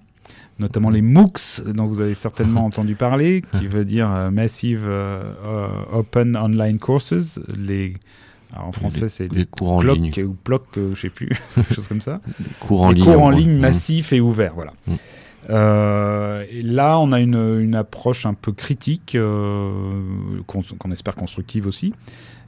notamment 0.58 0.90
les 0.90 1.02
MOOCs, 1.02 1.62
dont 1.74 1.86
vous 1.86 2.00
avez 2.00 2.14
certainement 2.14 2.64
entendu 2.70 2.94
parler, 2.94 3.42
qui 3.60 3.66
veut 3.68 3.84
dire 3.84 4.10
euh, 4.10 4.30
Massive 4.30 4.84
euh, 4.86 5.68
Open 5.92 6.36
Online 6.36 6.78
Courses. 6.78 7.38
Les, 7.56 7.94
alors 8.52 8.66
en 8.68 8.72
français, 8.72 9.08
c'est 9.08 9.28
des 9.28 9.40
des 9.40 9.44
cours 9.44 9.72
en 9.72 9.80
ligne. 9.80 10.10
ou 10.24 10.36
blocs, 10.44 10.64
euh, 10.78 10.94
je 10.94 11.00
sais 11.02 11.10
plus, 11.10 11.28
quelque 11.54 11.74
chose 11.74 11.88
comme 11.88 12.00
ça 12.00 12.20
Cours 12.60 12.80
en 12.82 12.88
des 12.90 12.96
ligne. 12.96 13.04
cours 13.04 13.22
en 13.22 13.30
ligne 13.30 13.58
massifs 13.58 14.12
et 14.12 14.20
ouverts, 14.20 14.52
voilà. 14.54 14.72
Mm. 14.86 14.92
Euh, 15.50 16.44
et 16.50 16.60
là, 16.62 16.98
on 16.98 17.12
a 17.12 17.20
une, 17.20 17.34
une 17.60 17.74
approche 17.74 18.26
un 18.26 18.34
peu 18.34 18.52
critique, 18.52 19.14
euh, 19.14 19.70
qu'on 20.46 20.90
espère 20.92 21.14
constructive 21.14 21.66
aussi. 21.66 21.92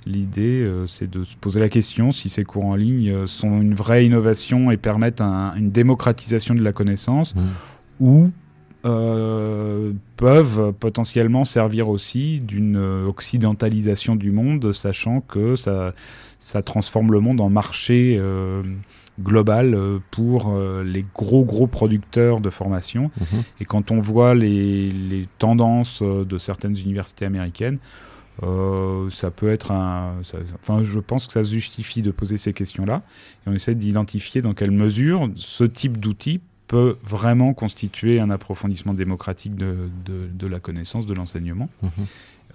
L'idée, 0.07 0.67
c'est 0.89 1.11
de 1.11 1.25
se 1.25 1.35
poser 1.37 1.61
la 1.61 1.69
question 1.69 2.11
si 2.11 2.31
ces 2.31 2.43
cours 2.45 2.65
en 2.65 2.75
ligne 2.75 3.27
sont 3.27 3.61
une 3.61 3.75
vraie 3.75 4.07
innovation 4.07 4.71
et 4.71 4.79
permettent 4.79 5.21
un- 5.21 5.53
une 5.57 5.71
démocratisation 5.71 6.55
de 6.55 6.63
la 6.63 6.73
connaissance 6.73 7.35
Mhm. 7.35 7.43
Ou 8.01 8.31
euh, 8.87 9.93
peuvent 10.17 10.73
potentiellement 10.73 11.45
servir 11.45 11.89
aussi 11.89 12.41
d'une 12.41 12.77
occidentalisation 13.07 14.17
du 14.17 14.31
monde, 14.33 14.73
sachant 14.73 15.21
que 15.21 15.55
ça, 15.57 15.95
ça 16.39 16.63
transforme 16.63 17.13
le 17.13 17.21
monde 17.21 17.41
en 17.43 17.51
marché 17.51 18.17
euh, 18.19 18.63
global 19.21 19.75
euh, 19.75 19.99
pour 20.11 20.51
euh, 20.51 20.83
les 20.83 21.05
gros 21.15 21.45
gros 21.45 21.67
producteurs 21.67 22.41
de 22.41 22.49
formation. 22.49 23.11
Mhm. 23.21 23.43
Et 23.61 23.65
quand 23.67 23.91
on 23.91 24.01
voit 24.01 24.35
les, 24.35 24.91
les 24.91 25.29
tendances 25.39 26.03
de 26.03 26.39
certaines 26.39 26.79
universités 26.79 27.27
américaines, 27.27 27.79
euh, 28.43 29.11
ça 29.11 29.31
peut 29.31 29.51
être 29.51 29.71
un. 29.73 30.15
ça- 30.23 30.39
enfin, 30.63 30.83
je 30.83 30.99
pense 31.01 31.27
que 31.27 31.35
ça 31.35 31.45
se 31.45 31.53
justifie 31.53 32.01
de 32.01 32.11
poser 32.11 32.39
ces 32.39 32.55
questions-là. 32.55 33.03
Et 33.47 33.51
on 33.51 33.53
essaie 33.53 33.75
d'identifier 33.75 34.41
dans 34.41 34.55
quelle 34.55 34.71
mesure 34.71 35.29
ce 35.37 35.65
type 35.65 35.99
d'outil 35.99 36.41
peut 36.75 36.97
vraiment 37.05 37.53
constituer 37.53 38.21
un 38.21 38.31
approfondissement 38.31 38.95
démocratique 38.95 39.55
de, 39.57 39.73
de- 40.05 40.29
de 40.33 40.47
la 40.47 40.61
connaissance, 40.61 41.05
de 41.05 41.15
l'enseignement, 41.15 41.69
Mhm. 41.83 41.91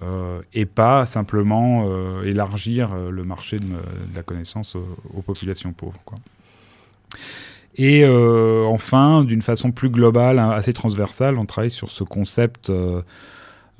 euh, 0.04 0.42
et 0.54 0.66
pas 0.66 1.06
simplement 1.06 1.86
euh, 1.90 2.24
élargir 2.24 2.84
euh, 2.94 3.10
le 3.12 3.24
marché 3.26 3.60
de, 3.60 3.66
de 3.66 4.16
la 4.16 4.24
connaissance 4.24 4.76
aux, 4.76 4.88
aux 5.14 5.22
populations 5.22 5.74
pauvres. 5.74 6.00
quoi. 6.06 6.18
Et 7.76 8.06
euh, 8.06 8.64
enfin, 8.68 9.26
d'une 9.26 9.42
façon 9.42 9.72
plus 9.74 9.90
globale, 9.90 10.40
hein, 10.40 10.50
assez 10.52 10.72
transversale, 10.72 11.38
on 11.38 11.46
travaille 11.46 11.72
sur 11.82 11.92
ce 11.92 12.06
concept 12.06 12.70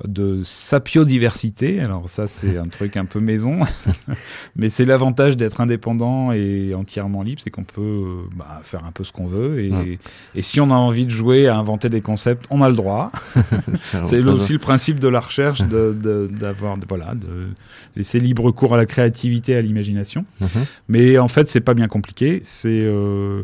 de 0.04 0.42
sapiodiversité. 0.44 1.80
Alors 1.80 2.08
ça, 2.08 2.28
c'est 2.28 2.58
un 2.58 2.64
truc 2.68 2.96
un 2.96 3.04
peu 3.06 3.18
maison, 3.20 3.60
mais 4.56 4.68
c'est 4.68 4.84
l'avantage 4.84 5.36
d'être 5.36 5.60
indépendant 5.60 6.32
et 6.32 6.74
entièrement 6.74 7.22
libre, 7.22 7.40
c'est 7.42 7.50
qu'on 7.50 7.64
peut 7.64 7.80
euh, 7.80 8.22
bah, 8.36 8.60
faire 8.62 8.84
un 8.84 8.92
peu 8.92 9.04
ce 9.04 9.12
qu'on 9.12 9.26
veut. 9.26 9.60
Et, 9.64 9.70
Ouais. 9.70 9.98
et 10.34 10.42
si 10.42 10.60
on 10.60 10.70
a 10.70 10.74
envie 10.74 11.06
de 11.06 11.10
jouer 11.10 11.48
à 11.48 11.56
inventer 11.56 11.88
des 11.88 12.00
concepts, 12.00 12.46
on 12.50 12.62
a 12.62 12.68
le 12.68 12.76
droit. 12.76 13.10
C'est 14.04 14.24
aussi 14.24 14.52
le 14.52 14.58
principe 14.58 15.00
de 15.00 15.08
la 15.08 15.20
recherche, 15.20 15.60
de- 15.62 16.28
d'avoir, 16.30 16.76
de- 16.78 16.86
voilà, 16.88 17.14
de 17.14 17.48
laisser 17.96 18.20
libre 18.20 18.50
cours 18.52 18.74
à 18.74 18.76
la 18.76 18.86
créativité, 18.86 19.56
à 19.56 19.60
l'imagination. 19.62 20.24
Mhm. 20.40 20.48
Mais 20.88 21.18
en 21.18 21.28
fait, 21.28 21.50
c'est 21.50 21.60
pas 21.60 21.74
bien 21.74 21.88
compliqué. 21.88 22.40
C'est 22.44 22.82
euh, 22.82 23.42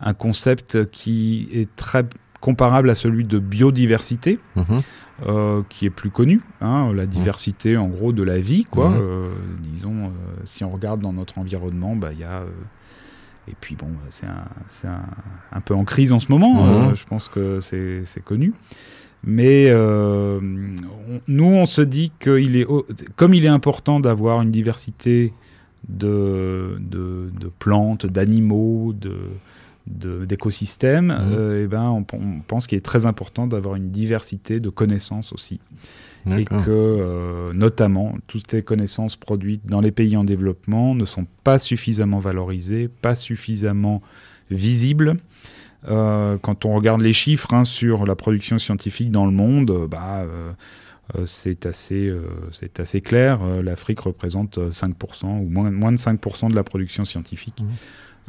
un 0.00 0.14
concept 0.14 0.90
qui 0.90 1.48
est 1.52 1.68
très 1.76 2.04
comparable 2.44 2.90
à 2.90 2.94
celui 2.94 3.24
de 3.24 3.38
biodiversité, 3.38 4.38
Mhm. 4.56 4.64
euh, 5.26 5.62
qui 5.70 5.86
est 5.86 5.90
plus 6.00 6.10
connu. 6.10 6.42
hein, 6.60 6.92
la 6.94 7.06
diversité, 7.06 7.76
en 7.78 7.88
gros, 7.88 8.12
de 8.12 8.22
la 8.22 8.38
vie, 8.38 8.66
quoi. 8.70 8.90
Mhm. 8.90 8.96
Euh, 9.00 9.28
disons, 9.60 9.98
euh, 10.06 10.10
si 10.44 10.62
on 10.64 10.70
regarde 10.70 11.00
dans 11.00 11.12
notre 11.14 11.38
environnement, 11.38 11.96
bah, 11.96 12.10
il 12.12 12.18
y 12.20 12.24
a. 12.24 12.42
et 13.48 13.54
puis 13.60 13.76
bon, 13.76 13.90
c'est 14.10 14.26
un, 14.26 14.44
c'est 14.68 14.88
un, 14.88 15.02
un 15.52 15.60
peu 15.60 15.74
en 15.74 15.84
crise 15.84 16.12
en 16.12 16.20
ce 16.20 16.28
moment. 16.32 16.54
Mhm. 16.64 16.94
je 16.94 17.04
pense 17.04 17.28
que 17.28 17.60
c'est 17.60 18.02
c'est 18.04 18.22
connu. 18.24 18.52
Mais 19.26 19.70
on- 20.42 21.20
nous, 21.28 21.44
on 21.62 21.66
se 21.66 21.80
dit 21.82 22.10
est, 22.56 22.64
au- 22.66 22.86
comme 23.16 23.32
il 23.34 23.44
est 23.46 23.54
important 23.60 24.00
d'avoir 24.00 24.42
une 24.42 24.50
diversité 24.50 25.32
de, 25.88 26.78
de, 26.80 27.30
de 27.40 27.50
plantes, 27.58 28.06
d'animaux, 28.06 28.92
de- 28.94 29.30
d'écosystèmes, 29.86 31.06
Mhm. 31.08 31.32
euh, 31.32 31.64
eh 31.64 31.66
ben, 31.66 31.82
on, 31.90 32.04
on 32.14 32.40
pense 32.40 32.66
qu'il 32.66 32.78
est 32.78 32.80
très 32.84 33.06
important 33.06 33.46
d'avoir 33.46 33.74
une 33.76 33.90
diversité 33.90 34.60
de 34.60 34.68
connaissances 34.70 35.32
aussi. 35.32 35.60
Et 36.38 36.46
que, 36.46 36.54
euh, 36.70 37.52
notamment, 37.52 38.14
toutes 38.28 38.50
les 38.54 38.62
connaissances 38.62 39.14
produites 39.14 39.66
dans 39.66 39.82
les 39.82 39.90
pays 39.92 40.16
en 40.16 40.24
développement 40.24 40.94
ne 40.94 41.04
sont 41.04 41.26
pas 41.44 41.58
suffisamment 41.58 42.18
valorisées, 42.18 42.88
pas 42.88 43.14
suffisamment 43.14 44.00
visibles. 44.50 45.16
Euh, 45.86 46.38
quand 46.40 46.64
on 46.64 46.74
regarde 46.74 47.02
les 47.02 47.12
chiffres 47.12 47.52
hein, 47.52 47.66
sur 47.66 48.06
la 48.06 48.14
production 48.16 48.56
scientifique 48.56 49.10
dans 49.10 49.26
le 49.26 49.32
monde, 49.32 49.86
bah, 49.90 50.22
euh, 50.22 50.52
c'est 51.26 51.66
assez, 51.66 52.08
euh, 52.08 52.22
c'est 52.52 52.80
assez 52.80 53.02
clair. 53.02 53.40
L'Afrique 53.62 54.00
représente 54.00 54.56
euh, 54.56 54.70
5% 54.70 55.26
ou 55.42 55.50
moins, 55.50 55.70
moins 55.70 55.92
de 55.92 55.98
5% 55.98 56.48
de 56.48 56.54
la 56.54 56.64
production 56.64 57.04
scientifique. 57.04 57.60
Mhm. 57.60 57.68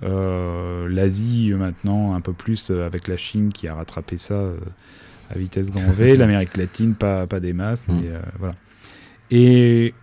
Euh, 0.04 0.88
L'Asie, 0.90 1.52
maintenant, 1.56 2.14
un 2.14 2.22
peu 2.22 2.34
plus 2.34 2.70
euh, 2.70 2.86
avec 2.86 3.08
la 3.08 3.18
Chine 3.18 3.52
qui 3.54 3.68
a 3.68 3.76
rattrapé 3.76 4.18
ça 4.18 4.34
euh, 4.36 4.58
à 5.34 5.38
vitesse 5.38 5.72
grand 5.72 5.92
V. 5.92 6.16
L'Amérique 6.18 6.58
latine, 6.58 6.96
pas, 6.96 7.28
pas 7.28 7.40
des 7.40 7.54
masses, 7.54 7.86
mais 7.88 8.08
euh, 8.10 8.20
voilà. 8.40 8.54
Et 9.32 9.94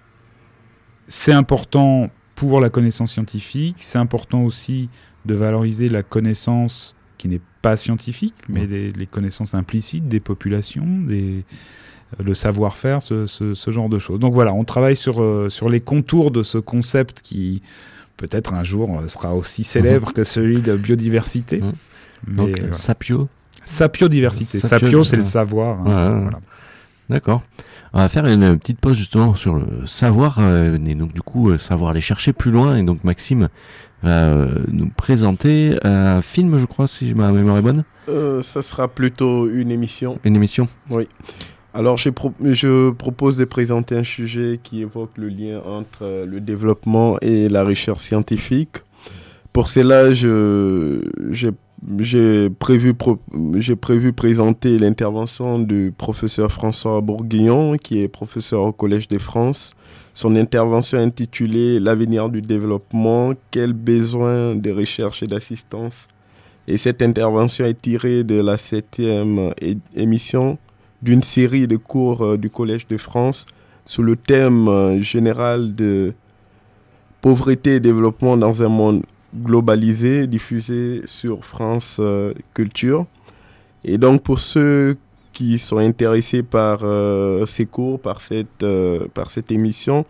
c'est 1.08 1.32
important 1.32 2.10
pour 2.34 2.60
la 2.60 2.70
connaissance 2.70 3.12
scientifique, 3.12 3.76
c'est 3.78 3.98
important 3.98 4.42
aussi 4.44 4.88
de 5.26 5.34
valoriser 5.34 5.88
la 5.88 6.02
connaissance 6.02 6.96
qui 7.18 7.28
n'est 7.28 7.40
pas 7.60 7.76
scientifique, 7.76 8.34
mais 8.48 8.62
Mhm. 8.62 8.70
les, 8.70 8.92
les 8.92 9.06
connaissances 9.06 9.54
implicites 9.54 10.08
des 10.08 10.18
populations, 10.18 10.86
des, 11.06 11.44
le 12.18 12.34
savoir-faire, 12.34 13.00
ce, 13.02 13.26
ce- 13.26 13.54
ce 13.54 13.70
genre 13.70 13.88
de 13.88 13.98
choses. 14.00 14.18
Donc 14.18 14.34
voilà, 14.34 14.52
on 14.54 14.64
travaille 14.64 14.96
sur, 14.96 15.22
euh, 15.22 15.48
sur 15.48 15.68
les 15.68 15.80
contours 15.80 16.30
de 16.32 16.42
ce 16.42 16.58
concept 16.58 17.20
qui 17.22 17.62
peut-être 18.16 18.54
un 18.54 18.64
jour 18.64 19.00
euh, 19.00 19.08
sera 19.08 19.34
aussi 19.34 19.64
célèbre 19.64 20.12
que 20.12 20.24
celui 20.24 20.62
de 20.62 20.76
biodiversité. 20.76 21.60
Mhm. 21.60 21.72
Mais 22.28 22.36
Donc, 22.36 22.58
voilà. 22.60 22.72
sapio. 22.74 23.28
Sapiodiversité. 23.64 24.58
sapio- 24.58 24.86
Sapio, 24.86 25.02
c'est 25.02 25.16
le 25.16 25.24
savoir. 25.24 25.80
hein. 25.80 25.84
Ouais. 26.16 26.22
Voilà. 26.22 26.40
D'accord. 27.10 27.42
On 27.92 27.98
va 27.98 28.08
faire 28.08 28.26
une 28.26 28.58
petite 28.58 28.78
pause 28.80 28.96
justement 28.96 29.34
sur 29.34 29.54
le 29.54 29.86
savoir 29.86 30.38
euh, 30.40 30.78
et 30.86 30.94
donc 30.94 31.12
du 31.12 31.20
coup 31.20 31.50
euh, 31.50 31.58
savoir 31.58 31.90
aller 31.90 32.00
chercher 32.00 32.32
plus 32.32 32.50
loin 32.50 32.76
et 32.76 32.82
donc 32.82 33.04
Maxime 33.04 33.48
va 34.02 34.10
euh, 34.28 34.60
nous 34.68 34.88
présenter 34.88 35.76
un 35.84 36.22
film 36.22 36.58
je 36.58 36.64
crois 36.64 36.86
si 36.86 37.12
ma 37.12 37.30
mémoire 37.32 37.58
est 37.58 37.62
bonne 37.62 37.84
Euh, 38.08 38.40
ça 38.40 38.62
sera 38.62 38.88
plutôt 38.88 39.46
une 39.50 39.70
émission. 39.70 40.18
une 40.24 40.36
émission 40.36 40.68
Alors, 41.74 41.96
je, 41.96 42.10
pro- 42.10 42.34
je 42.40 42.90
propose 42.90 43.38
de 43.38 43.46
présenter 43.46 43.96
un 43.96 44.04
sujet 44.04 44.60
qui 44.62 44.82
évoque 44.82 45.16
le 45.16 45.28
lien 45.28 45.62
entre 45.64 46.02
euh, 46.02 46.26
le 46.26 46.40
développement 46.40 47.18
et 47.20 47.48
la 47.48 47.64
recherche 47.64 48.00
scientifique. 48.00 48.76
Pour 49.54 49.68
cela, 49.68 50.12
j'ai 50.12 51.50
prévu, 52.50 52.92
présenter 54.12 54.78
l'intervention 54.78 55.58
du 55.58 55.94
professeur 55.96 56.52
François 56.52 57.00
Bourguignon, 57.00 57.76
qui 57.76 58.00
est 58.00 58.08
professeur 58.08 58.62
au 58.62 58.72
Collège 58.72 59.08
de 59.08 59.18
France. 59.18 59.70
Son 60.14 60.36
intervention 60.36 60.98
intitulée 60.98 61.80
L'avenir 61.80 62.28
du 62.28 62.42
développement, 62.42 63.32
quels 63.50 63.72
besoins 63.72 64.54
de 64.54 64.70
recherche 64.70 65.22
et 65.22 65.26
d'assistance? 65.26 66.06
Et 66.68 66.76
cette 66.76 67.00
intervention 67.02 67.64
est 67.64 67.80
tirée 67.80 68.24
de 68.24 68.40
la 68.40 68.56
septième 68.56 69.52
émission 69.94 70.58
d'une 71.02 71.22
série 71.22 71.66
de 71.66 71.76
cours 71.76 72.24
euh, 72.24 72.38
du 72.38 72.48
Collège 72.48 72.86
de 72.86 72.96
France 72.96 73.46
sous 73.84 74.02
le 74.02 74.16
thème 74.16 74.68
euh, 74.68 75.00
général 75.00 75.74
de 75.74 76.14
pauvreté 77.20 77.76
et 77.76 77.80
développement 77.80 78.36
dans 78.36 78.62
un 78.62 78.68
monde 78.68 79.02
globalisé, 79.34 80.26
diffusé 80.26 81.02
sur 81.04 81.44
France 81.44 81.96
euh, 82.00 82.32
Culture. 82.54 83.06
Et 83.84 83.98
donc 83.98 84.22
pour 84.22 84.38
ceux 84.38 84.96
qui 85.32 85.58
sont 85.58 85.78
intéressés 85.78 86.42
par 86.42 86.80
ces 87.46 87.64
cours, 87.64 87.98
par 87.98 88.20
cette, 88.20 88.66
par 89.14 89.30
cette 89.30 89.50
émission, 89.50 90.04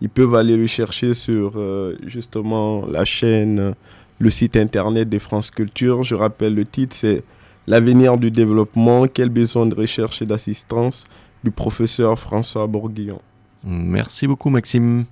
ils 0.00 0.08
peuvent 0.08 0.36
aller 0.36 0.56
le 0.56 0.68
chercher 0.68 1.14
sur 1.14 1.60
justement 2.06 2.86
la 2.86 3.04
chaîne 3.04 3.74
le 4.20 4.30
site 4.30 4.56
internet 4.56 5.08
des 5.08 5.18
France 5.18 5.50
Culture. 5.50 6.04
Je 6.04 6.14
rappelle 6.14 6.54
le 6.54 6.64
titre, 6.64 6.94
c'est 6.96 7.24
L'avenir 7.68 8.16
du 8.16 8.30
développement, 8.30 9.06
quel 9.12 9.28
besoin 9.28 9.66
de 9.66 9.74
recherche 9.74 10.22
et 10.22 10.24
d'assistance 10.24 11.04
du 11.44 11.50
professeur 11.50 12.18
François 12.18 12.66
Bourguillon. 12.66 13.20
Merci 13.62 14.26
beaucoup 14.26 14.48
Maxime. 14.48 15.04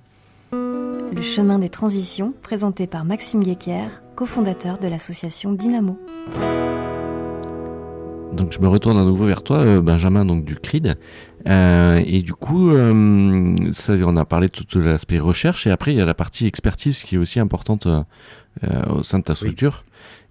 Le 0.51 1.21
chemin 1.21 1.59
des 1.59 1.69
transitions, 1.69 2.33
présenté 2.41 2.87
par 2.87 3.05
Maxime 3.05 3.43
Guéquière, 3.43 4.01
cofondateur 4.15 4.79
de 4.79 4.87
l'association 4.87 5.53
Dynamo. 5.53 5.99
Donc 8.33 8.51
je 8.51 8.59
me 8.59 8.67
retourne 8.67 8.97
à 8.97 9.03
nouveau 9.03 9.27
vers 9.27 9.43
toi, 9.43 9.59
euh, 9.59 9.79
Benjamin, 9.79 10.25
donc 10.25 10.43
du 10.43 10.55
CRID. 10.55 10.95
Euh, 11.47 12.01
et 12.07 12.23
du 12.23 12.33
coup, 12.33 12.71
euh, 12.71 13.55
ça, 13.71 13.93
on 14.03 14.17
a 14.17 14.25
parlé 14.25 14.47
de 14.47 14.53
tout 14.53 14.79
l'aspect 14.79 15.19
recherche, 15.19 15.67
et 15.67 15.69
après 15.69 15.93
il 15.93 15.97
y 15.99 16.01
a 16.01 16.05
la 16.05 16.15
partie 16.15 16.47
expertise 16.47 17.03
qui 17.03 17.15
est 17.15 17.19
aussi 17.19 17.39
importante 17.39 17.87
au 18.89 19.03
sein 19.03 19.19
de 19.19 19.23
ta 19.25 19.35
structure. 19.35 19.83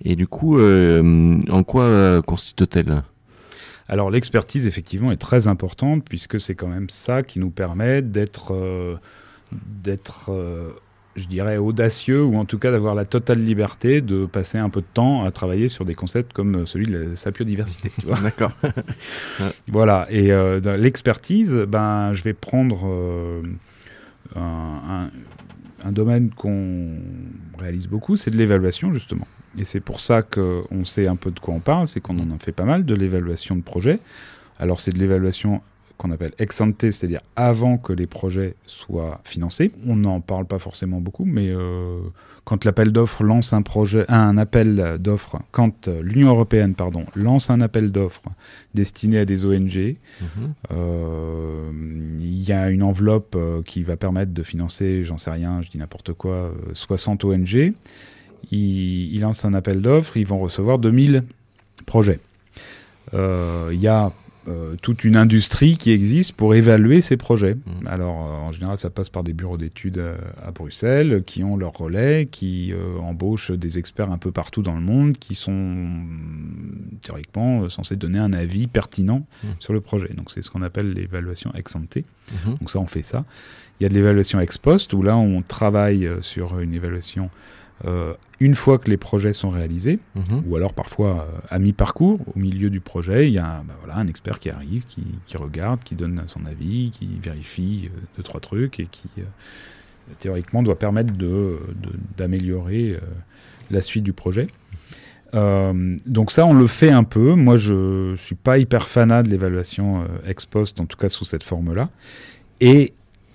Et 0.04 0.16
du 0.16 0.26
coup, 0.26 0.58
en 0.60 1.62
quoi 1.64 2.22
consiste-t-elle? 2.22 3.02
Alors 3.88 4.10
l'expertise 4.10 4.66
effectivement 4.66 5.12
est 5.12 5.16
très 5.16 5.46
importante 5.46 6.04
puisque 6.04 6.40
c'est 6.40 6.54
quand 6.54 6.66
même 6.66 6.90
ça 6.90 7.22
qui 7.22 7.38
nous 7.38 7.50
permet 7.50 8.02
d'être 8.02 8.98
d'être 9.52 10.32
je 11.16 11.26
dirais, 11.26 11.56
audacieux, 11.56 12.22
ou 12.22 12.36
en 12.36 12.44
tout 12.44 12.58
cas 12.58 12.70
d'avoir 12.70 12.94
la 12.94 13.04
totale 13.04 13.42
liberté 13.42 14.00
de 14.00 14.26
passer 14.26 14.58
un 14.58 14.68
peu 14.68 14.82
de 14.82 14.86
temps 14.92 15.24
à 15.24 15.30
travailler 15.30 15.68
sur 15.68 15.84
des 15.84 15.94
concepts 15.94 16.32
comme 16.32 16.66
celui 16.66 16.86
de 16.86 16.98
la 16.98 17.16
sapiodiversité. 17.16 17.90
D'accord. 18.22 18.52
voilà, 19.68 20.06
et 20.10 20.30
euh, 20.30 20.60
dans 20.60 20.78
l'expertise, 20.78 21.64
ben, 21.68 22.12
je 22.12 22.22
vais 22.22 22.34
prendre 22.34 22.86
euh, 22.86 23.42
un, 24.36 25.08
un, 25.84 25.92
domaine 25.92 26.30
qu'on 26.30 26.98
réalise 27.58 27.88
beaucoup, 27.88 28.16
c'est 28.16 28.30
de 28.30 28.36
l'évaluation, 28.36 28.92
justement. 28.92 29.26
Et 29.58 29.64
c'est 29.64 29.80
pour 29.80 30.00
ça 30.00 30.22
qu'on 30.22 30.84
sait 30.84 31.08
un 31.08 31.16
peu 31.16 31.30
de 31.30 31.40
quoi 31.40 31.54
on 31.54 31.60
parle, 31.60 31.88
c'est 31.88 32.00
qu'on 32.00 32.18
en 32.18 32.34
a 32.34 32.38
fait 32.38 32.52
pas 32.52 32.64
mal 32.64 32.84
de 32.84 32.94
l'évaluation 32.94 33.56
de 33.56 33.62
projets. 33.62 34.00
Alors 34.58 34.80
c'est 34.80 34.90
de 34.92 34.98
l'évaluation 34.98 35.60
qu'on 35.96 36.10
appelle 36.10 36.32
ex 36.38 36.60
ante, 36.60 36.80
c'est-à-dire 36.80 37.20
avant 37.36 37.78
que 37.78 37.92
les 37.92 38.06
projets 38.06 38.54
soient 38.66 39.20
financés. 39.24 39.72
On 39.86 39.96
n'en 39.96 40.20
parle 40.20 40.44
pas 40.44 40.58
forcément 40.58 41.00
beaucoup, 41.00 41.24
mais 41.24 41.48
euh, 41.48 42.00
quand 42.44 42.64
l'appel 42.64 42.92
d'offres 42.92 43.24
lance 43.24 43.52
un 43.52 43.62
projet, 43.62 44.04
un 44.08 44.36
appel 44.36 44.98
d'offres, 44.98 45.38
quand 45.52 45.88
l'Union 45.88 46.28
européenne, 46.28 46.74
pardon, 46.74 47.06
lance 47.14 47.50
un 47.50 47.60
appel 47.60 47.92
d'offres 47.92 48.22
destiné 48.74 49.18
à 49.18 49.24
des 49.24 49.44
ONG, 49.44 49.96
mhm. 50.20 50.54
euh, 50.72 51.70
il 52.20 52.42
y 52.42 52.52
a 52.52 52.70
une 52.70 52.82
enveloppe 52.82 53.34
euh, 53.36 53.62
qui 53.62 53.82
va 53.82 53.96
permettre 53.96 54.32
de 54.32 54.42
financer, 54.42 55.02
j'en 55.02 55.18
sais 55.18 55.30
rien, 55.30 55.62
je 55.62 55.70
dis 55.70 55.78
n'importe 55.78 56.12
quoi, 56.12 56.52
60 56.74 57.24
ONG. 57.24 57.72
Ils, 58.50 59.14
ils 59.14 59.20
lancent 59.20 59.44
un 59.44 59.54
appel 59.54 59.80
d'offres, 59.80 60.16
ils 60.16 60.26
vont 60.26 60.38
recevoir 60.38 60.78
2000 60.78 61.24
projets. 61.86 62.20
Il 63.12 63.80
y 63.80 63.88
a 63.88 64.12
euh, 64.48 64.76
toute 64.80 65.02
une 65.02 65.16
industrie 65.16 65.76
qui 65.76 65.90
existe 65.90 66.32
pour 66.32 66.54
évaluer 66.54 67.00
ces 67.00 67.16
projets. 67.16 67.54
Mmh. 67.54 67.86
Alors, 67.86 68.14
euh, 68.14 68.46
en 68.46 68.52
général, 68.52 68.78
ça 68.78 68.90
passe 68.90 69.10
par 69.10 69.24
des 69.24 69.32
bureaux 69.32 69.56
d'études 69.56 69.98
euh, 69.98 70.16
à, 70.40 70.52
Bruxelles 70.52 71.24
qui 71.26 71.42
ont 71.42 71.56
leur 71.56 71.72
relais, 71.72 72.28
qui 72.30 72.72
embauchent 73.02 73.50
des 73.50 73.78
experts 73.78 74.12
un 74.12 74.18
peu 74.18 74.30
partout 74.30 74.62
dans 74.62 74.76
le 74.76 74.80
monde, 74.80 75.18
qui 75.18 75.34
sont 75.34 75.86
théoriquement 77.02 77.68
censés 77.68 77.96
donner 77.96 78.20
un 78.20 78.32
avis 78.32 78.68
pertinent 78.68 79.26
mmh. 79.42 79.48
sur 79.58 79.72
le 79.72 79.80
projet. 79.80 80.12
Donc, 80.14 80.30
c'est 80.30 80.42
ce 80.42 80.50
qu'on 80.50 80.62
appelle 80.62 80.92
l'évaluation 80.92 81.52
ex 81.54 81.74
ante. 81.74 81.96
Mmh. 81.96 82.54
Donc, 82.60 82.70
ça, 82.70 82.78
on 82.78 82.86
fait 82.86 83.02
ça. 83.02 83.24
Il 83.80 83.82
y 83.82 83.86
a 83.86 83.88
de 83.88 83.94
l'évaluation 83.94 84.38
ex 84.38 84.58
post, 84.58 84.92
où 84.92 85.02
là, 85.02 85.16
on 85.16 85.42
travaille 85.42 86.08
sur 86.20 86.60
une 86.60 86.72
évaluation 86.72 87.30
euh, 87.84 88.14
une 88.40 88.54
fois 88.54 88.78
que 88.78 88.90
les 88.90 88.96
projets 88.96 89.32
sont 89.32 89.50
réalisés, 89.50 89.98
mhm. 90.14 90.42
ou 90.46 90.56
alors 90.56 90.72
parfois 90.72 91.28
euh, 91.28 91.38
à 91.50 91.58
mi-parcours, 91.58 92.20
au 92.34 92.38
milieu 92.38 92.70
du 92.70 92.80
projet, 92.80 93.28
il 93.28 93.34
y 93.34 93.38
a 93.38 93.62
bah 93.66 93.74
voilà, 93.80 93.98
un 93.98 94.06
expert 94.06 94.38
qui 94.38 94.48
arrive, 94.48 94.84
qui, 94.86 95.36
regarde, 95.36 95.80
qui 95.84 95.94
donne 95.94 96.22
son 96.26 96.46
avis, 96.46 96.90
qui 96.90 97.20
vérifie 97.22 97.90
euh, 97.92 97.98
deux, 98.16 98.22
trois 98.22 98.40
trucs 98.40 98.80
et 98.80 98.86
qui 98.86 99.08
théoriquement 100.18 100.62
doit 100.62 100.78
permettre 100.78 101.12
d'améliorer 102.16 102.92
de, 102.92 103.74
la 103.74 103.82
suite 103.82 104.04
du 104.04 104.12
projet. 104.12 104.46
donc 105.34 106.30
ça, 106.30 106.46
on 106.46 106.54
le 106.54 106.68
fait 106.68 106.90
un 106.90 107.02
peu. 107.02 107.34
Moi, 107.34 107.56
je 107.56 108.12
ne 108.12 108.16
suis 108.16 108.36
pas 108.36 108.58
hyper 108.58 108.88
fanat 108.88 109.24
de 109.24 109.28
l'évaluation 109.28 110.06
ex 110.26 110.46
post, 110.46 110.80
en 110.80 110.86
tout 110.86 110.96
cas 110.96 111.08
sous 111.08 111.24
cette 111.24 111.42
forme-là. 111.42 111.90
Et 112.60 112.94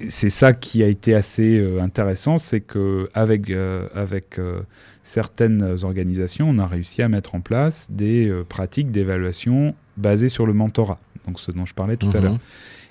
c'est 0.10 0.30
ça 0.30 0.54
qui 0.54 0.84
a 0.84 0.88
été 0.88 1.14
assez 1.14 1.58
euh, 1.58 1.82
intéressant, 1.82 2.38
c'est 2.38 2.62
que 2.62 3.10
avec, 3.14 3.50
euh, 3.50 3.88
avec 3.94 4.40
euh, 4.40 4.62
certaines 5.04 5.78
organisations, 5.84 6.50
on 6.50 6.60
a 6.60 6.68
réussi 6.68 7.02
à 7.02 7.10
mettre 7.10 7.36
en 7.36 7.42
place 7.42 7.90
des 7.92 8.32
pratiques 8.50 8.92
d'évaluation 8.92 9.76
basées 9.98 10.30
sur 10.30 10.46
le 10.46 10.54
mentorat, 10.54 11.00
donc 11.28 11.40
ce 11.40 11.52
dont 11.52 11.66
je 11.66 11.74
parlais 11.74 11.98
tout 11.98 12.10
à 12.14 12.18
mhm. 12.18 12.24
l'heure. 12.24 12.38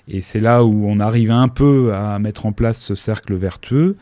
Et 0.07 0.21
c'est 0.21 0.39
là 0.39 0.65
où 0.65 0.87
on 0.87 0.99
arrive 0.99 1.31
un 1.31 1.47
peu 1.47 1.93
à 1.93 2.17
mettre 2.19 2.45
en 2.45 2.51
place 2.51 2.81
ce 2.81 2.95
cercle 2.95 3.35
vertueux, 3.35 3.95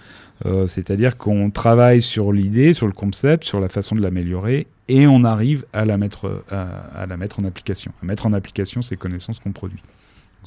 c'est-à-dire 0.67 1.17
qu'on 1.17 1.51
travaille 1.51 2.01
sur 2.01 2.31
l'idée, 2.31 2.73
sur 2.73 2.87
le 2.87 2.93
concept, 2.93 3.43
sur 3.43 3.59
la 3.59 3.67
façon 3.67 3.95
de 3.95 4.01
l'améliorer, 4.01 4.67
et 4.87 5.05
on 5.05 5.25
arrive 5.25 5.65
à 5.73 5.83
la 5.83 5.97
mettre, 5.97 6.43
à, 6.49 7.05
la 7.05 7.17
mettre 7.17 7.41
en 7.41 7.43
application, 7.43 7.91
à 8.01 8.05
mettre 8.05 8.25
en 8.25 8.33
application 8.33 8.81
ces 8.81 8.95
connaissances 8.95 9.39
qu'on 9.39 9.51
produit. 9.51 9.83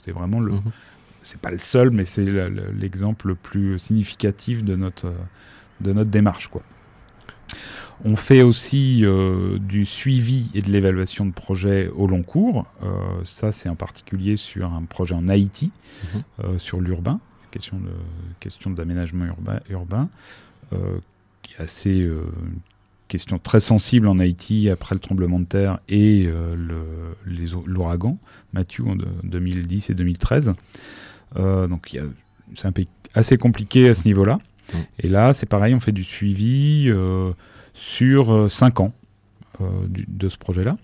C'est 0.00 0.12
vraiment 0.12 0.40
le, 0.40 0.52
mhm 0.52 0.62
c'est 1.22 1.40
pas 1.40 1.50
le 1.50 1.58
seul, 1.58 1.90
mais 1.90 2.04
c'est 2.04 2.24
l'exemple 2.74 3.28
le 3.28 3.34
plus 3.34 3.78
significatif 3.78 4.64
de 4.64 4.76
notre, 4.76 5.12
de 5.80 5.92
notre 5.92 6.10
démarche. 6.10 6.48
Quoi. 6.48 6.62
On 8.04 8.16
fait 8.16 8.42
aussi 8.42 9.02
euh, 9.04 9.58
du 9.58 9.86
suivi 9.86 10.46
et 10.54 10.60
de 10.60 10.70
l'évaluation 10.70 11.24
de 11.24 11.32
projets 11.32 11.88
au 11.88 12.08
long 12.08 12.22
cours. 12.22 12.66
Euh, 12.82 12.88
ça, 13.24 13.52
c'est 13.52 13.68
en 13.68 13.76
particulier 13.76 14.36
sur 14.36 14.72
un 14.72 14.82
projet 14.82 15.14
en 15.14 15.28
Haïti, 15.28 15.70
mhm. 16.14 16.22
euh, 16.44 16.58
sur 16.58 16.80
l'urbain, 16.80 17.20
question 17.52 17.78
de 17.78 17.90
question 18.40 18.70
d'aménagement 18.70 19.26
urbain, 19.26 19.60
urbain 19.70 20.08
qui 21.42 21.52
est 21.52 21.60
assez 21.60 22.08
question 23.08 23.38
très 23.38 23.60
sensible 23.60 24.08
en 24.08 24.18
Haïti 24.20 24.70
après 24.70 24.94
le 24.94 25.00
tremblement 25.00 25.38
de 25.38 25.44
terre 25.44 25.80
et 25.86 26.26
l'ouragan 27.66 28.16
Mathieu 28.54 28.86
en 28.86 28.96
2010 29.24 29.90
et 29.90 29.94
2013. 29.94 30.54
Euh, 31.36 31.66
donc 31.66 31.98
c'est 32.54 32.66
un 32.66 32.72
pays 32.72 32.88
assez 33.14 33.36
compliqué 33.36 33.88
à 33.88 33.94
ce 33.94 34.06
niveau-là. 34.06 34.38
Mm. 34.72 34.76
Et 35.00 35.08
là, 35.08 35.34
c'est 35.34 35.46
pareil, 35.46 35.74
on 35.74 35.80
fait 35.80 35.92
du 35.92 36.04
suivi 36.04 36.86
euh, 36.88 37.32
sur 37.74 38.50
5 38.50 38.80
euh, 38.80 38.84
ans 38.84 38.92
de 39.60 40.28
ce 40.28 40.38
projet-là. 40.38 40.76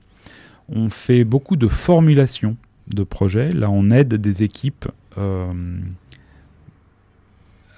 On 0.69 0.91
fait 0.91 1.25
beaucoup 1.25 1.57
de 1.57 1.69
formulation 1.69 2.57
de 2.89 3.03
projets. 3.03 3.51
Là, 3.51 3.71
on 3.71 3.91
aide 3.91 4.15
des 4.15 4.43
équipes 4.43 4.87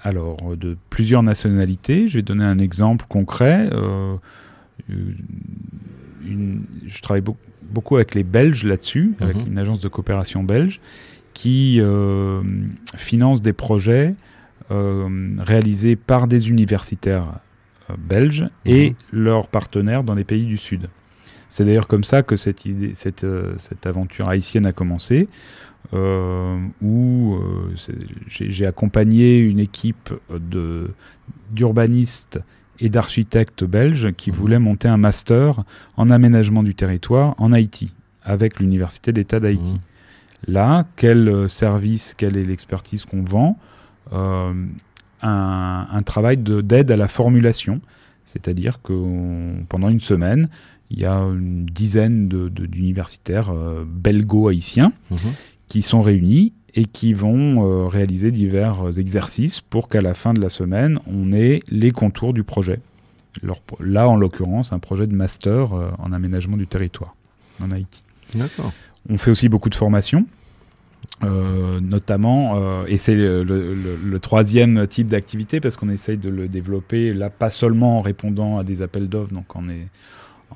alors, 0.03 0.55
de 0.55 0.77
plusieurs 0.89 1.23
nationalités. 1.23 2.07
Je 2.07 2.19
vais 2.19 2.21
donner 2.21 2.43
un 2.43 2.59
exemple 2.59 3.05
concret. 3.09 3.69
je 4.89 7.01
travaille 7.01 7.23
beaucoup, 7.63 7.95
avec 7.95 8.13
les 8.13 8.23
Belges 8.23 8.65
là-dessus, 8.65 9.15
avec 9.21 9.37
mm-hmm. 9.37 9.47
une 9.47 9.57
agence 9.57 9.79
de 9.79 9.87
coopération 9.87 10.43
belge 10.43 10.81
qui 11.33 11.77
euh, 11.79 12.41
finance 12.95 13.41
des 13.41 13.53
projets 13.53 14.15
euh, 14.69 15.35
réalisés 15.39 15.95
par 15.95 16.27
des 16.27 16.49
universitaires 16.49 17.39
euh, 17.89 17.95
belges 17.97 18.47
et 18.65 18.91
mhm. 18.91 18.95
leurs 19.11 19.47
partenaires 19.47 20.03
dans 20.03 20.15
les 20.15 20.23
pays 20.23 20.45
du 20.45 20.57
Sud. 20.57 20.89
C'est 21.49 21.65
d'ailleurs 21.65 21.87
comme 21.87 22.03
ça 22.03 22.23
que 22.23 22.37
cette, 22.37 22.65
idée, 22.65 22.93
cette, 22.95 23.25
cette 23.57 23.85
aventure 23.85 24.29
haïtienne 24.29 24.65
a 24.65 24.71
commencé, 24.71 25.27
où 25.91 27.37
j'ai 28.29 28.65
accompagné 28.65 29.37
une 29.39 29.59
équipe 29.59 30.13
d'urbanistes 31.51 32.39
et 32.79 32.87
d'architectes 32.87 33.65
belges 33.65 34.13
qui 34.13 34.31
mhm. 34.31 34.37
voulaient 34.37 34.59
monter 34.59 34.87
un 34.87 34.95
master 34.95 35.65
en 35.97 36.09
aménagement 36.09 36.63
du 36.63 36.73
territoire 36.73 37.35
en 37.37 37.51
Haïti, 37.51 37.91
avec 38.23 38.61
l'Université 38.61 39.11
d'État 39.11 39.41
d'Haïti. 39.41 39.73
Mhm. 39.73 39.79
Là, 40.47 40.85
quel 40.95 41.29
euh, 41.29 41.47
service, 41.47 42.13
quelle 42.15 42.37
est 42.37 42.43
l'expertise 42.43 43.05
qu'on 43.05 43.23
vend? 43.23 43.57
Euh, 44.13 44.53
un, 45.21 46.01
travail 46.03 46.37
d'aide 46.37 46.89
à 46.89 46.97
la 46.97 47.07
formulation, 47.07 47.79
c'est-à-dire 48.25 48.81
que 48.81 48.93
pendant 49.69 49.89
une 49.89 49.99
semaine, 49.99 50.49
il 50.89 50.99
y 50.99 51.05
a 51.05 51.19
une 51.19 51.65
dizaine 51.65 52.27
d'universitaires 52.27 53.51
euh, 53.51 53.85
belgo-haïtiens 53.85 54.91
mhm. 55.11 55.17
qui 55.67 55.83
sont 55.83 56.01
réunis 56.01 56.53
et 56.73 56.85
qui 56.85 57.13
vont 57.13 57.87
réaliser 57.87 58.31
divers 58.31 58.97
exercices 58.97 59.61
pour 59.61 59.89
qu'à 59.89 60.01
la 60.01 60.13
fin 60.13 60.33
de 60.33 60.41
la 60.41 60.49
semaine, 60.49 60.99
on 61.05 61.33
ait 61.33 61.59
les 61.69 61.91
contours 61.91 62.33
du 62.33 62.43
projet. 62.43 62.79
là, 63.79 64.09
en 64.09 64.15
l'occurrence, 64.15 64.71
un 64.73 64.79
projet 64.79 65.05
de 65.05 65.13
master 65.13 65.73
en 65.99 66.13
aménagement 66.13 66.57
du 66.57 66.67
territoire 66.67 67.15
en 67.61 67.71
Haïti. 67.71 68.03
D'accord. 68.35 68.71
On 69.09 69.17
fait 69.17 69.31
aussi 69.31 69.49
beaucoup 69.49 69.69
de 69.69 69.75
formations. 69.75 70.25
notamment, 71.21 72.85
et 72.85 72.97
c'est 72.97 73.15
le, 73.15 73.43
le, 73.43 74.19
troisième 74.19 74.87
type 74.87 75.07
d'activité 75.07 75.59
parce 75.59 75.77
qu'on 75.77 75.89
essaye 75.89 76.17
de 76.17 76.29
le 76.29 76.47
développer 76.47 77.13
là 77.13 77.29
pas 77.29 77.49
seulement 77.49 77.99
en 77.99 78.01
répondant 78.01 78.57
à 78.57 78.63
des 78.63 78.81
appels 78.81 79.09
d'offres, 79.09 79.33
donc 79.33 79.55
on 79.55 79.67
est 79.69 79.87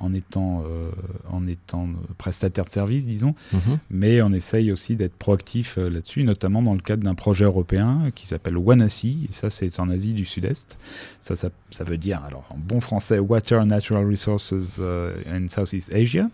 en 0.00 0.12
étant, 0.12 0.62
euh, 0.64 0.90
en 1.30 1.46
étant 1.46 1.88
prestataire 2.18 2.64
de 2.64 2.70
service, 2.70 3.06
disons, 3.06 3.34
mhm. 3.52 3.78
mais 3.90 4.22
on 4.22 4.32
essaye 4.32 4.72
aussi 4.72 4.96
d'être 4.96 5.16
proactif 5.16 5.78
euh, 5.78 5.88
là-dessus, 5.88 6.24
notamment 6.24 6.62
dans 6.62 6.74
le 6.74 6.80
cadre 6.80 7.02
d'un 7.02 7.14
projet 7.14 7.44
européen 7.44 8.08
qui 8.14 8.26
s'appelle 8.26 8.56
WANASI, 8.56 9.28
et 9.28 9.32
ça 9.32 9.50
c'est 9.50 9.78
en 9.80 9.88
Asie 9.88 10.14
du 10.14 10.24
Sud-Est. 10.24 10.78
Ça, 11.20 11.36
ça, 11.36 11.50
ça, 11.70 11.84
veut 11.84 11.98
dire, 11.98 12.22
alors 12.24 12.44
en 12.50 12.58
bon 12.58 12.80
français, 12.80 13.18
Water 13.18 13.60
and 13.60 13.66
Natural 13.66 14.08
Resources 14.08 14.54
euh, 14.78 15.14
in 15.30 15.48
Southeast 15.48 15.92
Asia, 15.94 16.28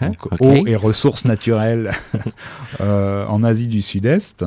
donc 0.00 0.40
eau 0.40 0.66
et 0.66 0.76
ressources 0.76 1.24
naturelles 1.24 1.92
en 2.80 3.42
Asie 3.42 3.68
du 3.68 3.82
Sud-Est. 3.82 4.44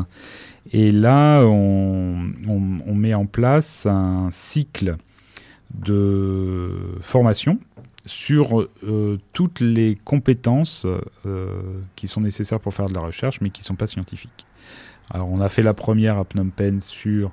Et 0.71 0.91
là, 0.91 1.43
on, 1.45 2.31
on, 2.47 2.61
on 2.85 2.95
met 2.95 3.13
en 3.13 3.25
place 3.25 3.85
un 3.85 4.29
cycle 4.31 4.95
de 5.73 6.69
formation 7.01 7.59
sur 8.05 8.61
euh, 8.61 9.17
toutes 9.31 9.61
les 9.61 9.95
compétences 10.03 10.85
euh, 11.25 11.61
qui 11.95 12.07
sont 12.07 12.21
nécessaires 12.21 12.59
pour 12.59 12.73
faire 12.73 12.87
de 12.87 12.93
la 12.93 12.99
recherche, 12.99 13.39
mais 13.41 13.49
qui 13.49 13.61
ne 13.61 13.65
sont 13.65 13.75
pas 13.75 13.87
scientifiques. 13.87 14.45
Alors, 15.11 15.29
on 15.29 15.39
a 15.41 15.49
fait 15.49 15.61
la 15.61 15.73
première 15.73 16.17
à 16.17 16.23
Phnom 16.25 16.49
Penh 16.49 16.81
sur 16.81 17.31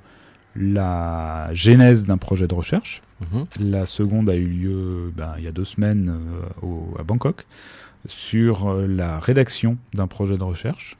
la 0.55 1.49
genèse 1.53 2.05
d'un 2.05 2.17
projet 2.17 2.47
de 2.47 2.53
recherche. 2.53 3.01
Mhm. 3.21 3.45
La 3.59 3.85
seconde 3.85 4.29
a 4.29 4.35
eu 4.35 4.47
lieu 4.47 5.13
ben, 5.15 5.35
il 5.37 5.43
y 5.43 5.47
a 5.47 5.51
deux 5.51 5.65
semaines 5.65 6.13
euh, 6.63 6.99
à 6.99 7.03
Bangkok 7.03 7.45
sur 8.07 8.73
la 8.73 9.19
rédaction 9.19 9.77
d'un 9.93 10.07
projet 10.07 10.35
de 10.35 10.43
recherche 10.43 10.97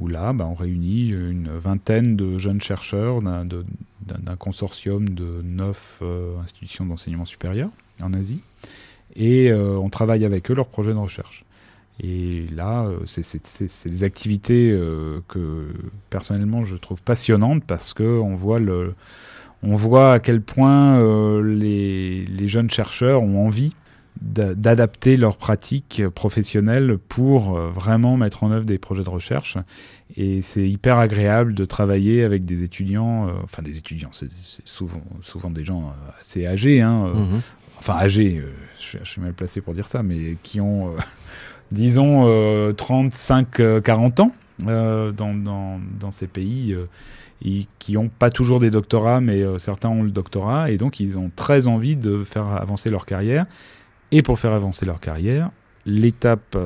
où 0.00 0.08
là, 0.08 0.32
ben, 0.32 0.46
on 0.46 0.54
réunit 0.54 1.08
une 1.10 1.50
vingtaine 1.50 2.16
de 2.16 2.38
jeunes 2.38 2.62
chercheurs 2.62 3.20
d'un 3.20 4.36
consortium 4.38 5.08
de 5.08 5.42
neuf 5.44 6.02
institutions 6.42 6.86
d'enseignement 6.86 7.26
supérieur 7.26 7.68
en 8.00 8.14
Asie 8.14 8.40
et 9.16 9.50
euh, 9.50 9.76
on 9.78 9.88
travaille 9.88 10.24
avec 10.24 10.50
eux 10.50 10.54
leur 10.54 10.68
projet 10.68 10.92
de 10.92 10.98
recherche. 10.98 11.44
Et 12.02 12.46
là, 12.54 12.84
euh, 12.84 12.98
c'est 13.06 13.88
des 13.88 14.04
activités 14.04 14.70
euh, 14.70 15.20
que 15.28 15.68
personnellement 16.08 16.64
je 16.64 16.76
trouve 16.76 17.02
passionnantes 17.02 17.64
parce 17.64 17.92
qu'on 17.92 18.34
voit, 18.34 18.60
voit 19.62 20.14
à 20.14 20.18
quel 20.18 20.40
point 20.40 20.98
les, 21.42 22.24
les, 22.24 22.48
jeunes 22.48 22.70
chercheurs 22.70 23.22
ont 23.22 23.46
envie 23.46 23.74
d'adapter 24.22 25.16
leurs 25.16 25.36
pratiques 25.36 26.02
professionnelles 26.14 26.98
pour 27.08 27.52
vraiment 27.52 28.16
mettre 28.16 28.44
en 28.44 28.50
œuvre 28.50 28.64
des 28.64 28.76
projets 28.78 29.04
de 29.04 29.10
recherche. 29.10 29.56
Et 30.16 30.42
c'est 30.42 30.68
hyper 30.68 30.98
agréable 30.98 31.54
de 31.54 31.64
travailler 31.64 32.24
avec 32.24 32.44
des 32.44 32.62
étudiants, 32.62 33.30
enfin 33.44 33.62
des 33.62 33.78
étudiants, 33.78 34.10
c'est 34.12 34.28
souvent, 34.64 35.02
souvent 35.22 35.50
des 35.50 35.64
gens 35.64 35.94
assez 36.18 36.46
âgés, 36.46 36.80
hein, 36.80 37.06
mmh 37.14 37.40
enfin 37.80 37.94
âgés, 37.94 38.38
euh, 38.38 38.52
je, 38.78 38.98
suis 39.04 39.20
mal 39.20 39.32
placé 39.32 39.60
pour 39.60 39.74
dire 39.74 39.86
ça, 39.86 40.02
mais 40.02 40.36
qui 40.42 40.60
ont, 40.60 40.92
euh, 40.92 40.98
disons, 41.72 42.26
35-40 42.72 44.30
euh, 44.68 45.12
ans 45.20 45.34
dans, 45.34 46.10
ces 46.10 46.26
pays. 46.26 46.76
Qui 47.78 47.94
n'ont 47.94 48.10
pas 48.10 48.28
toujours 48.28 48.60
des 48.60 48.70
doctorats, 48.70 49.22
mais 49.22 49.42
certains 49.58 49.88
ont 49.88 50.02
le 50.02 50.10
doctorat, 50.10 50.70
et 50.70 50.76
donc 50.76 51.00
ils 51.00 51.18
ont 51.18 51.30
très 51.34 51.66
envie 51.66 51.96
de 51.96 52.22
faire 52.22 52.46
avancer 52.48 52.90
leur 52.90 53.06
carrière. 53.06 53.46
Et 54.12 54.20
pour 54.20 54.38
faire 54.38 54.52
avancer 54.52 54.84
leur 54.84 55.00
carrière, 55.00 55.50
l'étape 55.86 56.58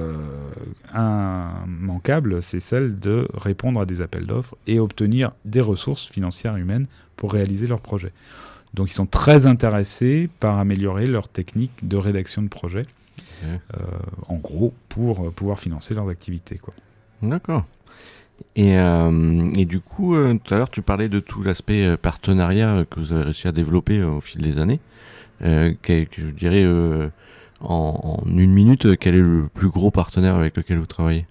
immanquable, 0.92 2.42
c'est 2.42 2.58
celle 2.58 2.98
de 2.98 3.28
répondre 3.34 3.80
à 3.80 3.86
des 3.86 4.00
appels 4.00 4.26
d'offres 4.26 4.56
et 4.66 4.80
obtenir 4.80 5.30
des 5.44 5.60
ressources 5.60 6.08
financières 6.08 6.56
humaines 6.56 6.88
pour 7.14 7.34
réaliser 7.34 7.68
leur 7.68 7.80
projet. 7.80 8.10
Donc 8.74 8.90
ils 8.90 8.94
sont 8.94 9.06
très 9.06 9.46
intéressés 9.46 10.28
par 10.40 10.58
améliorer 10.58 11.06
leur 11.06 11.28
technique 11.28 11.86
de 11.86 11.96
rédaction 11.96 12.42
de 12.42 12.48
projet, 12.48 12.86
euh, 13.44 13.56
en 14.28 14.36
gros, 14.36 14.74
pour 14.88 15.20
euh, 15.20 15.30
pouvoir 15.30 15.60
financer 15.60 15.94
leurs 15.94 16.08
activités. 16.08 16.56
D'accord. 17.22 17.64
Et, 18.56 18.76
euh, 18.76 19.52
et, 19.54 19.64
du 19.64 19.80
coup, 19.80 20.16
tout 20.42 20.54
à 20.54 20.58
l'heure, 20.58 20.70
tu 20.70 20.82
parlais 20.82 21.08
de 21.08 21.20
tout 21.20 21.42
l'aspect 21.42 21.96
partenariat 21.96 22.84
que 22.90 22.98
vous 22.98 23.12
avez 23.12 23.24
réussi 23.24 23.46
à 23.46 23.52
développer 23.52 24.02
au 24.02 24.20
fil 24.20 24.42
des 24.42 24.58
années. 24.58 24.80
Quel, 25.40 26.08
je 26.16 26.26
dirais, 26.26 26.66
en, 27.60 28.22
en, 28.24 28.28
une 28.28 28.52
minute, 28.52 28.98
quel 28.98 29.14
est 29.14 29.20
le 29.20 29.48
plus 29.54 29.68
gros 29.68 29.92
partenaire 29.92 30.34
avec 30.34 30.56
lequel 30.56 30.78
vous 30.78 30.86
travaillez? 30.86 31.26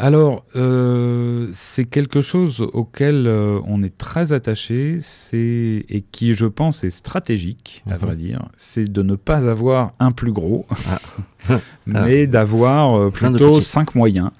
Alors, 0.00 0.44
euh, 0.54 1.48
c'est 1.50 1.84
quelque 1.84 2.20
chose 2.20 2.60
auquel 2.72 3.26
euh, 3.26 3.58
on 3.66 3.82
est 3.82 3.98
très 3.98 4.32
attaché, 4.32 5.00
et 5.32 6.04
qui, 6.12 6.34
je 6.34 6.46
pense, 6.46 6.84
est 6.84 6.92
stratégique, 6.92 7.82
à 7.90 7.94
mhm. 7.94 7.98
vrai 7.98 8.16
dire. 8.16 8.48
C'est 8.56 8.84
de 8.84 9.02
ne 9.02 9.16
pas 9.16 9.50
avoir 9.50 9.94
un 9.98 10.12
plus 10.12 10.30
gros, 10.30 10.66
ah. 10.88 11.58
mais 11.86 12.28
d'avoir 12.28 12.94
euh, 12.94 13.10
plutôt 13.10 13.60
cinq 13.60 13.96
moyens. 13.96 14.30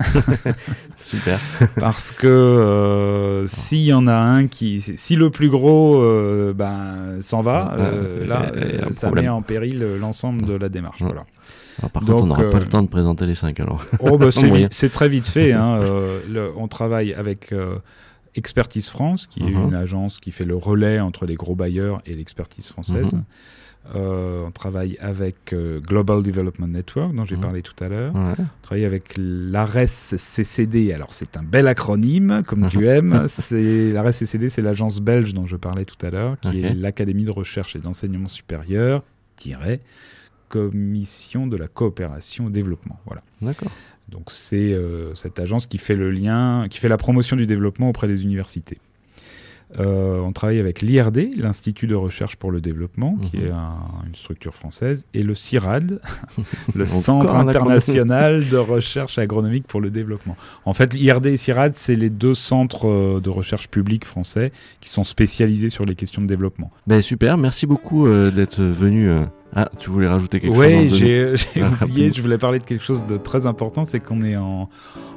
Super. 0.96 1.40
Parce 1.76 2.12
que 2.12 3.44
s'il 3.48 3.82
y 3.82 3.92
en 3.92 4.06
a 4.06 4.14
un 4.14 4.46
qui, 4.46 4.80
si 4.80 5.16
le 5.16 5.30
plus 5.30 5.48
gros 5.48 6.00
ben, 6.54 7.20
s'en 7.20 7.40
va, 7.40 7.76
là, 8.24 8.52
ça 8.92 9.10
met 9.10 9.28
en 9.28 9.42
péril 9.42 9.80
l'ensemble 9.98 10.46
de 10.46 10.54
la 10.54 10.68
démarche. 10.68 11.02
Voilà 11.02 11.24
par 11.80 11.90
contre, 12.02 12.22
on 12.22 12.26
n'aura 12.26 12.50
pas 12.50 12.58
le 12.58 12.64
euh, 12.64 12.68
temps 12.68 12.82
de 12.82 12.88
présenter 12.88 13.26
les 13.26 13.34
cinq 13.34 13.60
alors. 13.60 13.84
Oh, 14.00 14.18
bah, 14.18 14.28
c'est 14.70 14.88
très 14.90 15.08
vite 15.08 15.26
fait. 15.26 15.52
Hein, 15.58 15.80
euh, 15.80 16.50
on 16.56 16.68
travaille 16.68 17.14
avec 17.14 17.52
euh, 17.52 17.78
Expertise 18.34 18.88
France, 18.88 19.26
qui 19.26 19.40
est 19.40 19.46
uh-huh. 19.46 19.68
une 19.68 19.74
agence 19.74 20.18
qui 20.18 20.30
fait 20.30 20.44
le 20.44 20.56
relais 20.56 21.00
entre 21.00 21.26
les 21.26 21.34
gros 21.34 21.54
bailleurs 21.54 22.00
et 22.06 22.12
l'expertise 22.12 22.68
française. 22.68 23.14
Uh-huh. 23.14 24.44
on 24.46 24.50
travaille 24.50 24.96
avec 25.00 25.54
Global 25.54 26.22
Development 26.22 26.68
Network, 26.68 27.14
dont 27.14 27.24
j'ai 27.24 27.36
uh-huh. 27.36 27.40
parlé 27.40 27.62
tout 27.62 27.82
à 27.82 27.88
l'heure. 27.88 28.12
On 28.14 28.34
travaille 28.62 28.84
avec 28.84 29.14
l'ARES 29.16 29.86
CCD. 30.16 30.92
Alors, 30.92 31.12
c'est 31.12 31.36
un 31.36 31.42
bel 31.42 31.66
acronyme, 31.66 32.42
comme 32.46 32.68
tu 32.68 32.86
aimes. 32.86 33.26
L'ARES 33.50 34.12
CCD, 34.12 34.50
c'est 34.50 34.62
l'agence 34.62 35.00
belge 35.00 35.34
dont 35.34 35.46
je 35.46 35.56
parlais 35.56 35.86
tout 35.86 36.06
à 36.06 36.10
l'heure, 36.10 36.38
qui 36.40 36.62
est 36.62 36.74
l'Académie 36.74 37.24
de 37.24 37.32
recherche 37.32 37.74
et 37.74 37.80
d'enseignement 37.80 38.28
supérieur, 38.28 39.02
tiré, 39.36 39.80
commission 40.48 41.46
de 41.46 41.56
la 41.56 41.68
coopération 41.68 42.46
au 42.46 42.50
développement. 42.50 42.98
Voilà. 43.06 43.22
D'accord. 43.40 43.70
Donc 44.08 44.30
c'est 44.30 44.72
euh, 44.72 45.14
cette 45.14 45.38
agence 45.38 45.66
qui 45.66 45.78
fait 45.78 45.96
le 45.96 46.10
lien, 46.10 46.66
qui 46.70 46.78
fait 46.78 46.88
la 46.88 46.96
promotion 46.96 47.36
du 47.36 47.46
développement 47.46 47.88
auprès 47.88 48.08
des 48.08 48.22
universités. 48.22 48.78
Euh, 49.78 50.18
on 50.20 50.32
travaille 50.32 50.60
avec 50.60 50.80
l'IRD, 50.80 51.28
l'Institut 51.36 51.86
de 51.86 51.94
recherche 51.94 52.36
pour 52.36 52.50
le 52.50 52.62
développement, 52.62 53.16
qui 53.16 53.36
mhm. 53.36 53.48
est 53.48 53.50
une 53.50 54.14
structure 54.14 54.54
française, 54.54 55.04
et 55.12 55.22
le 55.22 55.34
CIRAD, 55.34 56.00
le 56.74 56.86
Centre 56.86 57.36
international 57.36 58.48
de 58.48 58.56
recherche 58.56 59.18
agronomique 59.18 59.66
pour 59.66 59.82
le 59.82 59.90
développement. 59.90 60.38
En 60.64 60.72
fait, 60.72 60.94
l'IRD 60.94 61.26
et 61.26 61.36
CIRAD, 61.36 61.74
c'est 61.74 61.96
les 61.96 62.08
deux 62.08 62.34
centres 62.34 62.88
euh, 62.88 63.20
de 63.20 63.28
recherche 63.28 63.68
publique 63.68 64.06
français 64.06 64.52
qui 64.80 64.88
sont 64.88 65.04
spécialisés 65.04 65.68
sur 65.68 65.84
les 65.84 65.94
questions 65.94 66.22
de 66.22 66.26
développement. 66.26 66.70
Ben, 66.86 67.02
super, 67.02 67.36
merci 67.36 67.66
beaucoup 67.66 68.08
d'être 68.08 68.62
venu 68.62 69.10
ah, 69.54 69.70
tu 69.78 69.90
voulais 69.90 70.08
rajouter 70.08 70.40
quelque 70.40 70.54
chose 70.54 70.66
Oui, 70.66 70.90
j'ai 70.92 71.32
oublié, 71.82 72.12
je 72.12 72.20
voulais 72.20 72.38
parler 72.38 72.58
de 72.58 72.64
quelque 72.64 72.84
chose 72.84 73.06
de 73.06 73.16
très 73.16 73.46
important, 73.46 73.84
c'est 73.84 74.00
qu'on 74.00 74.22
est 74.22 74.36
en, 74.36 74.68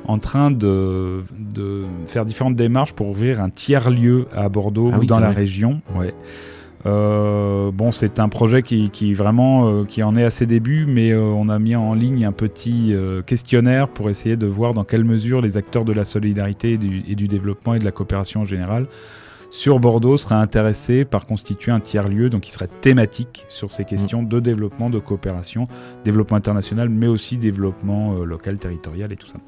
en 0.08 0.18
train 0.20 0.52
de, 0.52 1.24
de, 1.54 1.84
faire 2.08 2.26
différentes 2.26 2.56
démarches 2.56 2.94
pour 2.94 3.10
ouvrir 3.10 3.42
un 3.42 3.50
tiers-lieu 3.50 4.28
à 4.36 4.50
Bordeaux 4.50 4.92
ah 4.94 5.00
ou 5.00 5.06
dans 5.06 5.20
la 5.20 5.32
région. 5.32 5.82
Ouais. 5.96 6.14
Euh, 6.86 7.72
bon, 7.72 7.92
c'est 7.92 8.20
un 8.20 8.30
projet 8.30 8.64
qui, 8.64 8.90
qui 8.90 9.14
vraiment 9.14 9.70
euh, 9.70 9.86
qui 9.86 10.02
en 10.02 10.16
est 10.16 10.24
à 10.24 10.32
ses 10.32 10.46
débuts, 10.46 10.86
mais 10.88 11.12
euh, 11.12 11.22
on 11.22 11.48
a 11.48 11.60
mis 11.60 11.76
en 11.76 11.94
ligne 11.94 12.26
un 12.26 12.32
petit 12.32 12.96
questionnaire 13.26 13.88
pour 13.88 14.10
essayer 14.10 14.38
de 14.38 14.48
voir 14.48 14.74
dans 14.74 14.84
quelle 14.84 15.04
mesure 15.04 15.42
les 15.42 15.58
acteurs 15.58 15.86
de 15.86 15.94
la 15.94 16.06
solidarité 16.06 16.78
du, 16.78 17.04
et 17.08 17.16
du 17.16 17.28
développement 17.28 17.74
et 17.74 17.80
de 17.80 17.86
la 17.86 17.92
coopération 17.92 18.42
en 18.42 18.46
général 18.46 18.88
sur 19.52 19.80
Bordeaux 19.80 20.18
serait 20.18 20.36
intéressé 20.36 21.04
par 21.06 21.26
constituer 21.28 21.72
un 21.74 21.82
tiers-lieu, 21.82 22.30
donc 22.30 22.42
qui 22.42 22.52
serait 22.52 22.70
thématique 22.80 23.46
sur 23.50 23.72
ces 23.72 23.84
questions 23.84 24.24
de 24.24 24.40
développement, 24.40 24.90
de 24.90 24.98
coopération, 24.98 25.68
développement 26.06 26.38
international, 26.38 26.88
mais 26.90 27.08
aussi 27.08 27.36
développement 27.38 28.14
euh, 28.14 28.24
local, 28.24 28.58
territorial 28.58 29.12
et 29.12 29.18
tout 29.18 29.28
ça. 29.28 29.40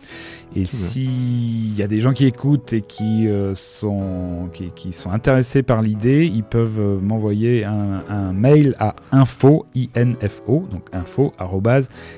Et 0.56 0.66
s'il 0.66 1.74
y 1.74 1.82
a 1.82 1.88
des 1.88 2.02
gens 2.02 2.12
qui 2.12 2.26
écoutent 2.26 2.74
et 2.74 2.82
qui, 2.82 3.28
euh, 3.28 3.56
sont, 3.56 4.50
qui, 4.52 4.92
sont 4.92 5.10
intéressés 5.10 5.64
par 5.64 5.82
l'idée, 5.82 6.26
ils 6.26 6.44
peuvent 6.44 6.80
euh, 6.80 7.00
m'envoyer 7.00 7.64
un, 7.64 8.34
mail 8.34 8.76
à 8.80 8.96
info, 9.12 9.66
info 9.96 10.68
donc 10.70 10.84
info, 10.92 11.34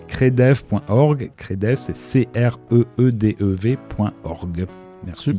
credev.org. 0.07 1.29
Credev, 1.37 1.77
c'est 1.77 1.95
C-R-E-E-D-E-V.org. 1.95 2.65
Merci. 5.05 5.37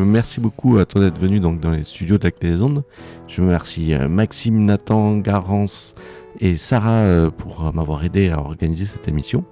Merci 0.00 0.40
beaucoup 0.40 0.78
à 0.78 0.86
toi 0.86 1.00
d'être 1.00 1.20
venu 1.20 1.40
donc, 1.40 1.60
dans 1.60 1.70
les 1.70 1.84
studios 1.84 2.18
de 2.18 2.30
des 2.40 2.60
Ondes. 2.60 2.84
Je 3.28 3.40
remercie 3.40 3.94
euh, 3.94 4.08
Maxime, 4.08 4.64
Nathan, 4.64 5.18
Garance 5.18 5.94
et 6.40 6.56
Sarah 6.56 7.02
euh, 7.02 7.30
pour 7.30 7.72
m'avoir 7.74 8.04
aidé 8.04 8.30
à 8.30 8.38
organiser 8.38 8.86
cette 8.86 9.08
émission. 9.08 9.44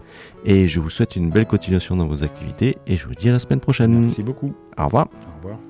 Et 0.45 0.67
je 0.67 0.81
vous 0.81 0.91
souhaite 0.91 1.17
une 1.17 1.31
belle 1.31 1.47
continuation 1.47 1.97
dans 1.97 2.07
vos 2.07 2.25
activités 2.25 2.79
et 2.87 2.97
je 2.97 3.07
vous 3.07 3.15
dis 3.15 3.29
à 3.29 3.33
la 3.33 3.39
semaine 3.39 3.61
prochaine. 3.61 3.99
Merci 3.99 4.23
beaucoup. 4.23 4.55
Au 4.77 4.85
revoir. 4.85 5.09
Au 5.27 5.37
revoir. 5.37 5.68